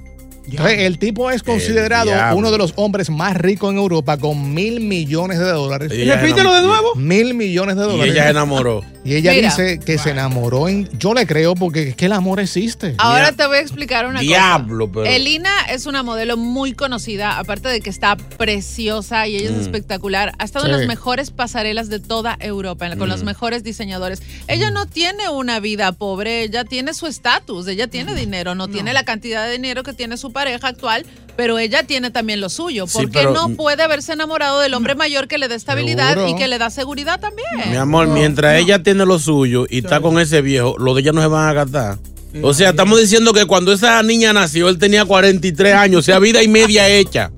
Entonces, 0.49 0.79
el 0.81 0.99
tipo 0.99 1.31
es 1.31 1.43
considerado 1.43 2.07
diablo. 2.07 2.37
uno 2.37 2.51
de 2.51 2.59
los 2.59 2.73
hombres 2.77 3.11
más 3.11 3.37
ricos 3.37 3.71
en 3.73 3.79
Europa 3.79 4.17
con 4.19 4.55
mil 4.55 4.81
millones 4.81 5.39
de 5.39 5.47
dólares. 5.51 5.93
Y 5.93 6.05
Repítelo 6.05 6.53
de 6.55 6.63
nuevo. 6.63 6.95
Mil 6.95 7.35
millones 7.35 7.77
de 7.77 7.83
Y 7.85 7.87
dólares. 7.89 8.13
ella 8.15 8.25
se 8.25 8.31
enamoró. 8.31 8.83
Y 9.07 9.17
ella 9.17 9.33
Mira. 9.33 9.49
dice 9.51 9.79
que 9.81 9.99
se 9.99 10.11
enamoró 10.11 10.67
en. 10.69 10.89
Yo 10.99 11.13
le 11.13 11.27
creo 11.27 11.55
porque 11.55 11.91
es 11.91 11.97
que 11.97 12.07
el 12.07 12.13
amor 12.13 12.41
existe. 12.41 12.95
Ahora 12.97 13.33
te 13.33 13.47
voy 13.47 13.59
a 13.59 13.61
explicar 13.61 14.07
una 14.07 14.21
Diablo, 14.21 14.89
cosa. 14.89 15.03
pero- 15.05 15.15
Elina 15.17 15.51
es 15.71 15.85
una 15.85 16.03
modelo 16.03 16.37
muy 16.39 16.73
conocida, 16.73 17.39
aparte 17.39 17.69
de 17.69 17.81
que 17.83 17.91
está 17.91 18.17
preciosa 18.17 19.27
y 19.27 19.37
ella 19.37 19.51
es 19.51 19.57
Mm. 19.57 19.61
espectacular. 19.61 20.33
Ha 20.39 20.45
estado 20.45 20.67
en 20.67 20.73
Sí. 20.73 20.79
las 20.79 20.87
mejores 20.89 21.31
pasarelas 21.31 21.89
de 21.91 21.99
toda 22.01 22.37
Europa, 22.41 22.97
con 22.97 23.09
los 23.09 23.23
Mm. 23.23 23.27
mejores 23.27 23.63
diseñadores. 23.65 24.23
Ella 24.49 24.71
no 24.71 24.87
tiene 24.87 25.29
una 25.29 25.61
vida 25.61 25.93
pobre, 25.93 26.43
ella 26.43 26.65
tiene 26.65 26.95
su 26.95 27.07
estatus, 27.07 27.67
ella 27.69 27.89
tiene 27.89 28.15
dinero, 28.15 28.55
no, 28.55 28.69
tiene 28.69 28.93
la 28.95 29.05
cantidad 29.05 29.45
de 29.45 29.53
dinero 29.53 29.83
que 29.83 29.93
tiene 29.93 30.17
su 30.17 30.33
pareja 30.35 30.69
actual, 30.69 31.07
pero 31.37 31.59
ella 31.59 31.83
tiene 31.85 32.11
también 32.11 32.43
lo 32.43 32.51
suyo. 32.51 32.87
Sí, 32.87 32.93
¿Por 32.99 33.07
qué 33.11 33.21
pero- 33.21 33.33
no 33.33 33.49
puede 33.57 33.83
haberse 33.83 34.13
enamorado 34.13 34.61
del 34.61 34.75
hombre 34.75 34.95
mayor 34.95 35.27
que 35.29 35.39
le 35.39 35.49
da 35.49 35.55
estabilidad 35.55 36.11
Seguro. 36.11 36.29
y 36.29 36.35
que 36.37 36.47
le 36.49 36.59
da 36.59 36.69
seguridad 36.69 37.19
también? 37.19 37.71
Mi 37.71 37.77
amor, 37.77 38.09
mientras 38.09 38.59
ella 38.61 38.83
tiene 38.83 39.07
lo 39.07 39.19
suyo 39.19 39.65
y 39.71 39.79
está 39.79 40.03
con 40.03 40.19
ese 40.21 40.43
viejo, 40.43 40.77
los 40.79 40.95
de 40.95 41.01
ella 41.01 41.13
no 41.13 41.23
se 41.23 41.29
van 41.29 41.49
a 41.49 41.53
gastar. 41.55 41.99
O 42.43 42.53
sea, 42.53 42.71
estamos 42.71 43.01
diciendo 43.01 43.33
que 43.33 43.47
cuando 43.47 43.73
esa 43.73 44.03
niña 44.03 44.33
nació, 44.33 44.69
él 44.69 44.77
tenía 44.77 45.05
43 45.05 45.73
años, 45.75 46.01
o 46.01 46.03
sea, 46.03 46.19
vida 46.19 46.43
y 46.43 46.49
media 46.49 46.89
hecha. 46.89 47.31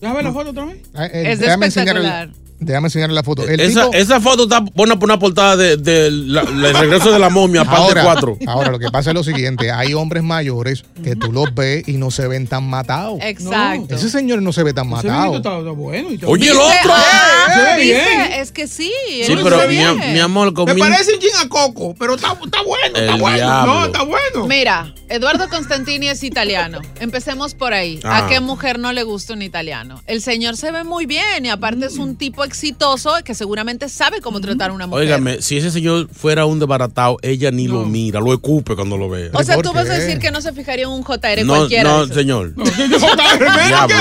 Déjame 0.00 0.16
ver 0.16 0.24
la 0.24 0.32
foto 0.32 0.50
otra 0.50 0.64
vez. 0.64 0.78
Ah, 0.94 1.06
eh, 1.06 1.32
Es 1.32 1.40
espectacular. 1.40 2.30
Déjame 2.64 2.88
enseñarle 2.88 3.14
la 3.14 3.22
foto. 3.22 3.46
El 3.46 3.60
Esa, 3.60 3.84
tipo- 3.84 3.94
esa 3.94 4.20
foto 4.20 4.44
está 4.44 4.60
buena 4.60 4.98
por 4.98 5.08
una 5.08 5.18
portada 5.18 5.56
de, 5.56 5.76
de 5.76 6.10
la- 6.10 6.42
la- 6.44 6.68
el 6.70 6.74
regreso 6.76 7.10
de 7.12 7.18
la 7.18 7.30
momia, 7.30 7.64
parte 7.64 7.76
ahora, 8.00 8.02
4. 8.04 8.38
ahora, 8.46 8.70
lo 8.70 8.78
que 8.78 8.90
pasa 8.90 9.10
es 9.10 9.14
lo 9.14 9.22
siguiente: 9.24 9.70
hay 9.70 9.94
hombres 9.94 10.22
mayores 10.22 10.84
que 11.02 11.16
tú 11.16 11.32
los 11.32 11.54
ves 11.54 11.86
y 11.88 11.92
no 11.94 12.10
se 12.10 12.26
ven 12.28 12.46
tan 12.46 12.68
matados. 12.68 13.18
Exacto. 13.22 13.94
Ese 13.94 14.10
señor 14.10 14.42
no 14.42 14.52
se 14.52 14.62
ve 14.62 14.72
tan 14.72 14.88
matado. 14.88 15.36
está, 15.36 15.58
está 15.58 15.70
bueno. 15.70 16.10
y. 16.12 16.20
Oye, 16.24 16.48
el 16.50 16.56
otro. 16.56 16.92
ah, 16.92 17.52
Se 17.54 17.60
ve 17.62 17.80
dice, 17.82 17.94
bien. 17.94 18.32
es 18.40 18.52
que 18.52 18.66
sí. 18.66 18.90
Sí, 19.26 19.36
pero 19.42 19.58
mi, 19.68 20.18
amor, 20.20 20.52
con 20.54 20.64
Me 20.66 20.74
mil- 20.74 20.82
parece 20.84 21.14
un 21.14 21.20
chin 21.20 21.30
a 21.44 21.48
coco, 21.48 21.94
pero 21.98 22.14
está, 22.14 22.32
está 22.44 22.62
bueno, 22.62 22.96
está 22.98 23.16
bueno. 23.16 23.36
diablo. 23.36 23.74
No, 23.74 23.84
está 23.86 24.02
bueno. 24.02 24.46
Mira, 24.48 24.94
Eduardo 25.08 25.48
Constantini 25.48 26.08
es 26.08 26.22
italiano. 26.22 26.80
Empecemos 27.00 27.54
por 27.54 27.72
ahí. 27.74 28.00
¿A 28.04 28.18
Ah. 28.24 28.26
qué 28.28 28.40
mujer 28.40 28.78
no 28.78 28.92
le 28.92 29.02
gusta 29.02 29.32
un 29.34 29.42
italiano? 29.42 30.02
El 30.06 30.20
señor 30.22 30.56
se 30.56 30.70
ve 30.70 30.84
muy 30.84 31.06
bien 31.06 31.44
y 31.44 31.48
aparte 31.50 31.86
es 31.86 31.96
un 31.98 32.16
tipo 32.16 32.44
exitoso 32.54 33.12
que 33.24 33.34
seguramente 33.34 33.88
sabe 33.88 34.20
cómo 34.20 34.40
tratar 34.40 34.70
a 34.70 34.72
una 34.72 34.86
mujer. 34.86 35.04
Óigame, 35.04 35.42
si 35.42 35.56
ese 35.58 35.70
señor 35.72 36.08
fuera 36.12 36.46
un 36.46 36.60
desbaratado, 36.60 37.18
ella 37.22 37.50
ni 37.50 37.66
lo 37.66 37.84
mira, 37.84 38.20
lo 38.20 38.32
escupe 38.32 38.76
cuando 38.76 38.96
lo 38.96 39.08
ve. 39.10 39.30
o 39.32 39.42
sea, 39.42 39.56
¿por 39.56 39.64
tú 39.64 39.72
vas 39.72 39.90
a 39.90 39.94
decir 39.94 40.18
que 40.20 40.30
no 40.30 40.40
se 40.40 40.52
fijaría 40.52 40.84
en 40.84 40.90
un 40.90 41.02
JR 41.02 41.44
No, 41.44 41.54
cualquiera. 41.56 41.90
no, 41.90 42.06
señor. 42.06 42.54
Diablo. 42.54 43.46
Diablo. 43.66 43.96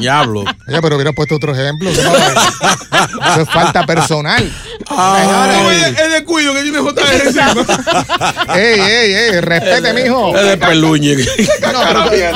Diablo. 0.00 0.40
Oye, 0.68 0.78
pero 0.80 0.94
hubiera 0.96 1.12
puesto 1.12 1.34
otro 1.34 1.52
ejemplo. 1.52 1.90
Eso 1.90 3.40
es 3.42 3.48
falta 3.50 3.84
personal. 3.84 4.44
Es 4.44 5.98
es 6.00 6.10
descuido 6.12 6.54
que 6.54 6.62
tiene 6.62 6.78
JR 6.78 8.58
ey, 8.58 8.80
ey, 8.80 9.12
ey, 9.12 9.40
respete, 9.40 9.92
mijo. 9.92 10.36
Es 10.36 10.46
de 10.46 10.56
peluñe. 10.56 11.16
No, 11.16 11.80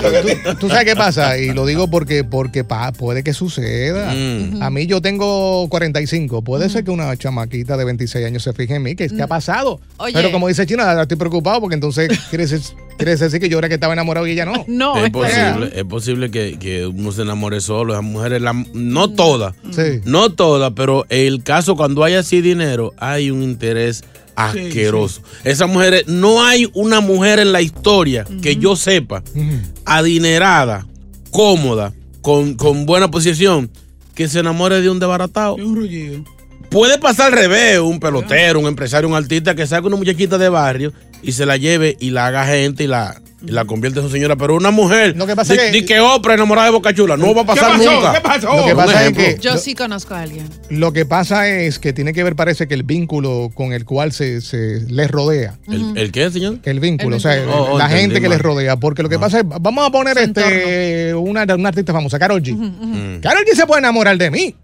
pero 0.02 0.22
tú, 0.22 0.58
tú 0.60 0.68
sabes 0.68 0.84
qué 0.84 0.96
pasa, 0.96 1.38
y 1.38 1.52
lo 1.52 1.66
digo 1.66 1.88
porque, 1.88 2.24
porque 2.24 2.64
pa- 2.64 2.92
puede 2.92 3.22
que 3.22 3.32
suceda. 3.32 4.12
Mm. 4.14 4.62
A 4.62 4.70
mí 4.70 4.86
yo 4.86 5.00
tengo 5.04 5.68
45. 5.68 6.42
Puede 6.42 6.70
ser 6.70 6.82
que 6.82 6.90
una 6.90 7.14
chamaquita 7.14 7.76
de 7.76 7.84
26 7.84 8.24
años 8.24 8.42
se 8.42 8.54
fije 8.54 8.74
en 8.76 8.82
mí. 8.82 8.96
¿Qué, 8.96 9.06
qué 9.08 9.20
ha 9.22 9.26
pasado? 9.26 9.78
Oye. 9.98 10.14
Pero 10.14 10.32
como 10.32 10.48
dice 10.48 10.64
China, 10.64 11.00
estoy 11.02 11.18
preocupado 11.18 11.60
porque 11.60 11.74
entonces 11.74 12.08
quiere 12.30 12.46
decir, 12.46 12.60
quiere 12.96 13.14
decir 13.14 13.38
que 13.38 13.50
yo 13.50 13.58
era 13.58 13.68
que 13.68 13.74
estaba 13.74 13.92
enamorado 13.92 14.26
y 14.26 14.30
ella 14.30 14.46
no. 14.46 14.64
No, 14.66 14.96
es 15.04 15.10
posible, 15.10 15.70
es 15.74 15.84
posible 15.84 16.30
que, 16.30 16.58
que 16.58 16.86
uno 16.86 17.12
se 17.12 17.20
enamore 17.20 17.60
solo. 17.60 17.92
Las 17.92 18.02
mujeres, 18.02 18.40
la- 18.40 18.64
no 18.72 19.10
todas, 19.10 19.54
Sí. 19.72 20.00
no 20.06 20.30
todas, 20.32 20.72
pero 20.74 21.04
el 21.10 21.42
caso 21.42 21.76
cuando 21.76 22.02
hay 22.02 22.14
así 22.14 22.40
dinero, 22.40 22.94
hay 22.96 23.30
un 23.30 23.42
interés 23.42 24.04
asqueroso. 24.36 25.20
Esas 25.44 25.68
mujeres, 25.68 26.04
no 26.08 26.42
hay 26.42 26.66
una 26.72 27.00
mujer 27.00 27.40
en 27.40 27.52
la 27.52 27.60
historia 27.60 28.24
que 28.42 28.56
yo 28.56 28.74
sepa, 28.74 29.22
adinerada, 29.84 30.86
cómoda, 31.30 31.92
con, 32.22 32.54
con 32.54 32.86
buena 32.86 33.10
posición, 33.10 33.70
que 34.14 34.28
se 34.28 34.40
enamore 34.40 34.80
de 34.80 34.90
un 34.90 34.98
desbaratado. 34.98 35.56
Puede 36.70 36.98
pasar 36.98 37.26
al 37.26 37.38
revés, 37.38 37.78
un 37.78 38.00
pelotero, 38.00 38.58
un 38.58 38.66
empresario, 38.66 39.08
un 39.08 39.14
artista 39.14 39.54
que 39.54 39.66
saque 39.66 39.86
una 39.86 39.96
muchachita 39.96 40.38
de 40.38 40.48
barrio 40.48 40.92
y 41.22 41.32
se 41.32 41.46
la 41.46 41.56
lleve 41.56 41.96
y 42.00 42.10
la 42.10 42.26
haga 42.26 42.46
gente 42.46 42.84
y 42.84 42.86
la, 42.86 43.20
y 43.46 43.50
la 43.52 43.64
convierte 43.64 44.00
en 44.00 44.06
su 44.06 44.10
señora. 44.12 44.36
Pero 44.36 44.54
una 44.56 44.70
mujer, 44.70 45.16
Lo 45.16 45.26
que 45.26 45.36
pasa 45.36 45.52
di, 45.54 45.58
es 45.60 45.64
que- 45.66 45.70
di 45.72 45.84
que 45.84 46.00
Oprah 46.00 46.34
enamorada 46.34 46.66
de 46.68 46.72
Boca 46.72 46.94
Chula, 46.94 47.16
no 47.16 47.34
va 47.34 47.42
a 47.42 47.46
pasar 47.46 47.72
pasó? 47.78 47.92
nunca. 47.92 48.12
¿Qué 48.14 48.20
pasó? 48.20 48.56
Lo 48.56 48.64
que 48.66 48.74
pasa 48.74 49.06
es 49.06 49.12
que 49.16 49.38
Yo 49.40 49.56
sí 49.58 49.74
conozco 49.74 50.14
a 50.14 50.20
alguien. 50.22 50.48
lo 50.70 50.92
que 50.92 51.04
pasa 51.06 51.48
es 51.48 51.78
que 51.78 51.92
tiene 51.92 52.12
que 52.12 52.22
ver, 52.24 52.36
parece 52.36 52.66
que 52.68 52.74
el 52.74 52.82
vínculo 52.82 53.50
con 53.54 53.72
el 53.72 53.84
cual 53.84 54.12
se, 54.12 54.40
se 54.40 54.80
les 54.88 55.10
rodea. 55.10 55.58
¿El, 55.68 55.96
el 55.96 56.12
qué, 56.12 56.30
señor? 56.30 56.58
El 56.64 56.80
vínculo, 56.80 57.16
El 57.16 57.18
o 57.18 57.20
sea, 57.20 57.36
vínculo. 57.36 57.56
Oh, 57.56 57.72
oh, 57.74 57.78
la 57.78 57.84
entendí 57.84 58.00
gente 58.02 58.14
que 58.20 58.28
mal. 58.28 58.36
les 58.38 58.42
rodea. 58.42 58.76
Porque 58.76 59.02
lo 59.02 59.08
que 59.08 59.18
pasa 59.18 59.38
es, 59.40 59.44
vamos 59.46 59.86
a 59.86 59.90
poner 59.90 60.16
este 60.18 61.14
una, 61.14 61.44
una 61.54 61.68
artista 61.68 61.92
famosa, 61.92 62.18
Carol 62.18 62.42
G. 62.42 62.54
Mm. 62.54 63.20
Carol 63.20 63.44
G 63.44 63.54
se 63.54 63.66
puede 63.66 63.80
enamorar 63.80 64.16
de 64.18 64.30
mí. 64.30 64.54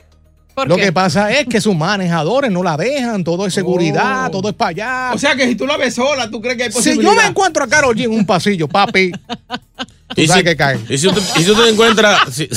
¿Por 0.61 0.68
Lo 0.68 0.77
qué? 0.77 0.83
que 0.85 0.92
pasa 0.92 1.31
es 1.33 1.46
que 1.46 1.61
sus 1.61 1.75
manejadores 1.75 2.51
no 2.51 2.62
la 2.62 2.77
dejan, 2.77 3.25
todo 3.25 3.46
es 3.46 3.55
seguridad, 3.55 4.27
Oh. 4.27 4.31
todo 4.31 4.49
es 4.51 4.55
para 4.55 4.70
allá. 4.70 5.11
O 5.14 5.18
sea 5.18 5.35
que 5.35 5.46
si 5.46 5.55
tú 5.55 5.66
la 5.66 5.77
ves 5.77 5.94
sola, 5.94 6.31
¿tú 6.31 6.40
crees 6.40 6.57
que 6.57 6.62
hay 6.64 6.70
si 6.70 6.77
posibilidad? 6.77 7.11
yo 7.12 7.16
me 7.16 7.27
encuentro 7.27 7.64
a 7.64 7.68
Carol 7.68 7.94
G 7.96 8.05
en 8.05 8.12
un 8.12 8.27
pasillo, 8.27 8.68
papi, 8.68 9.11
tú 10.14 10.20
Y 10.20 10.27
sabes 10.27 10.42
si, 10.42 10.49
que 10.49 10.57
cae. 10.57 10.79
y 10.88 10.99
si 10.99 11.09
tú, 11.09 11.20
y 11.37 11.38
si 11.40 11.44
tú 11.46 11.55
te 11.55 11.68
encuentras, 11.70 12.20
si, 12.33 12.49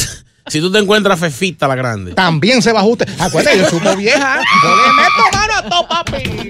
si 0.48 0.60
tú 0.60 0.72
te 0.72 0.80
encuentras 0.80 1.20
Fefita 1.20 1.68
la 1.68 1.76
grande. 1.76 2.14
También 2.14 2.62
se 2.62 2.72
va 2.74 2.80
a 2.80 2.82
ajustar. 2.84 3.08
Acuérdate, 3.20 3.58
yo 3.60 3.70
supo 3.70 3.96
vieja. 3.96 4.40
Yo 4.64 4.76
le 4.76 4.94
meto 4.94 5.38
mano 5.38 5.54
a 5.56 5.70
todo, 5.70 5.88
papi. 5.88 6.50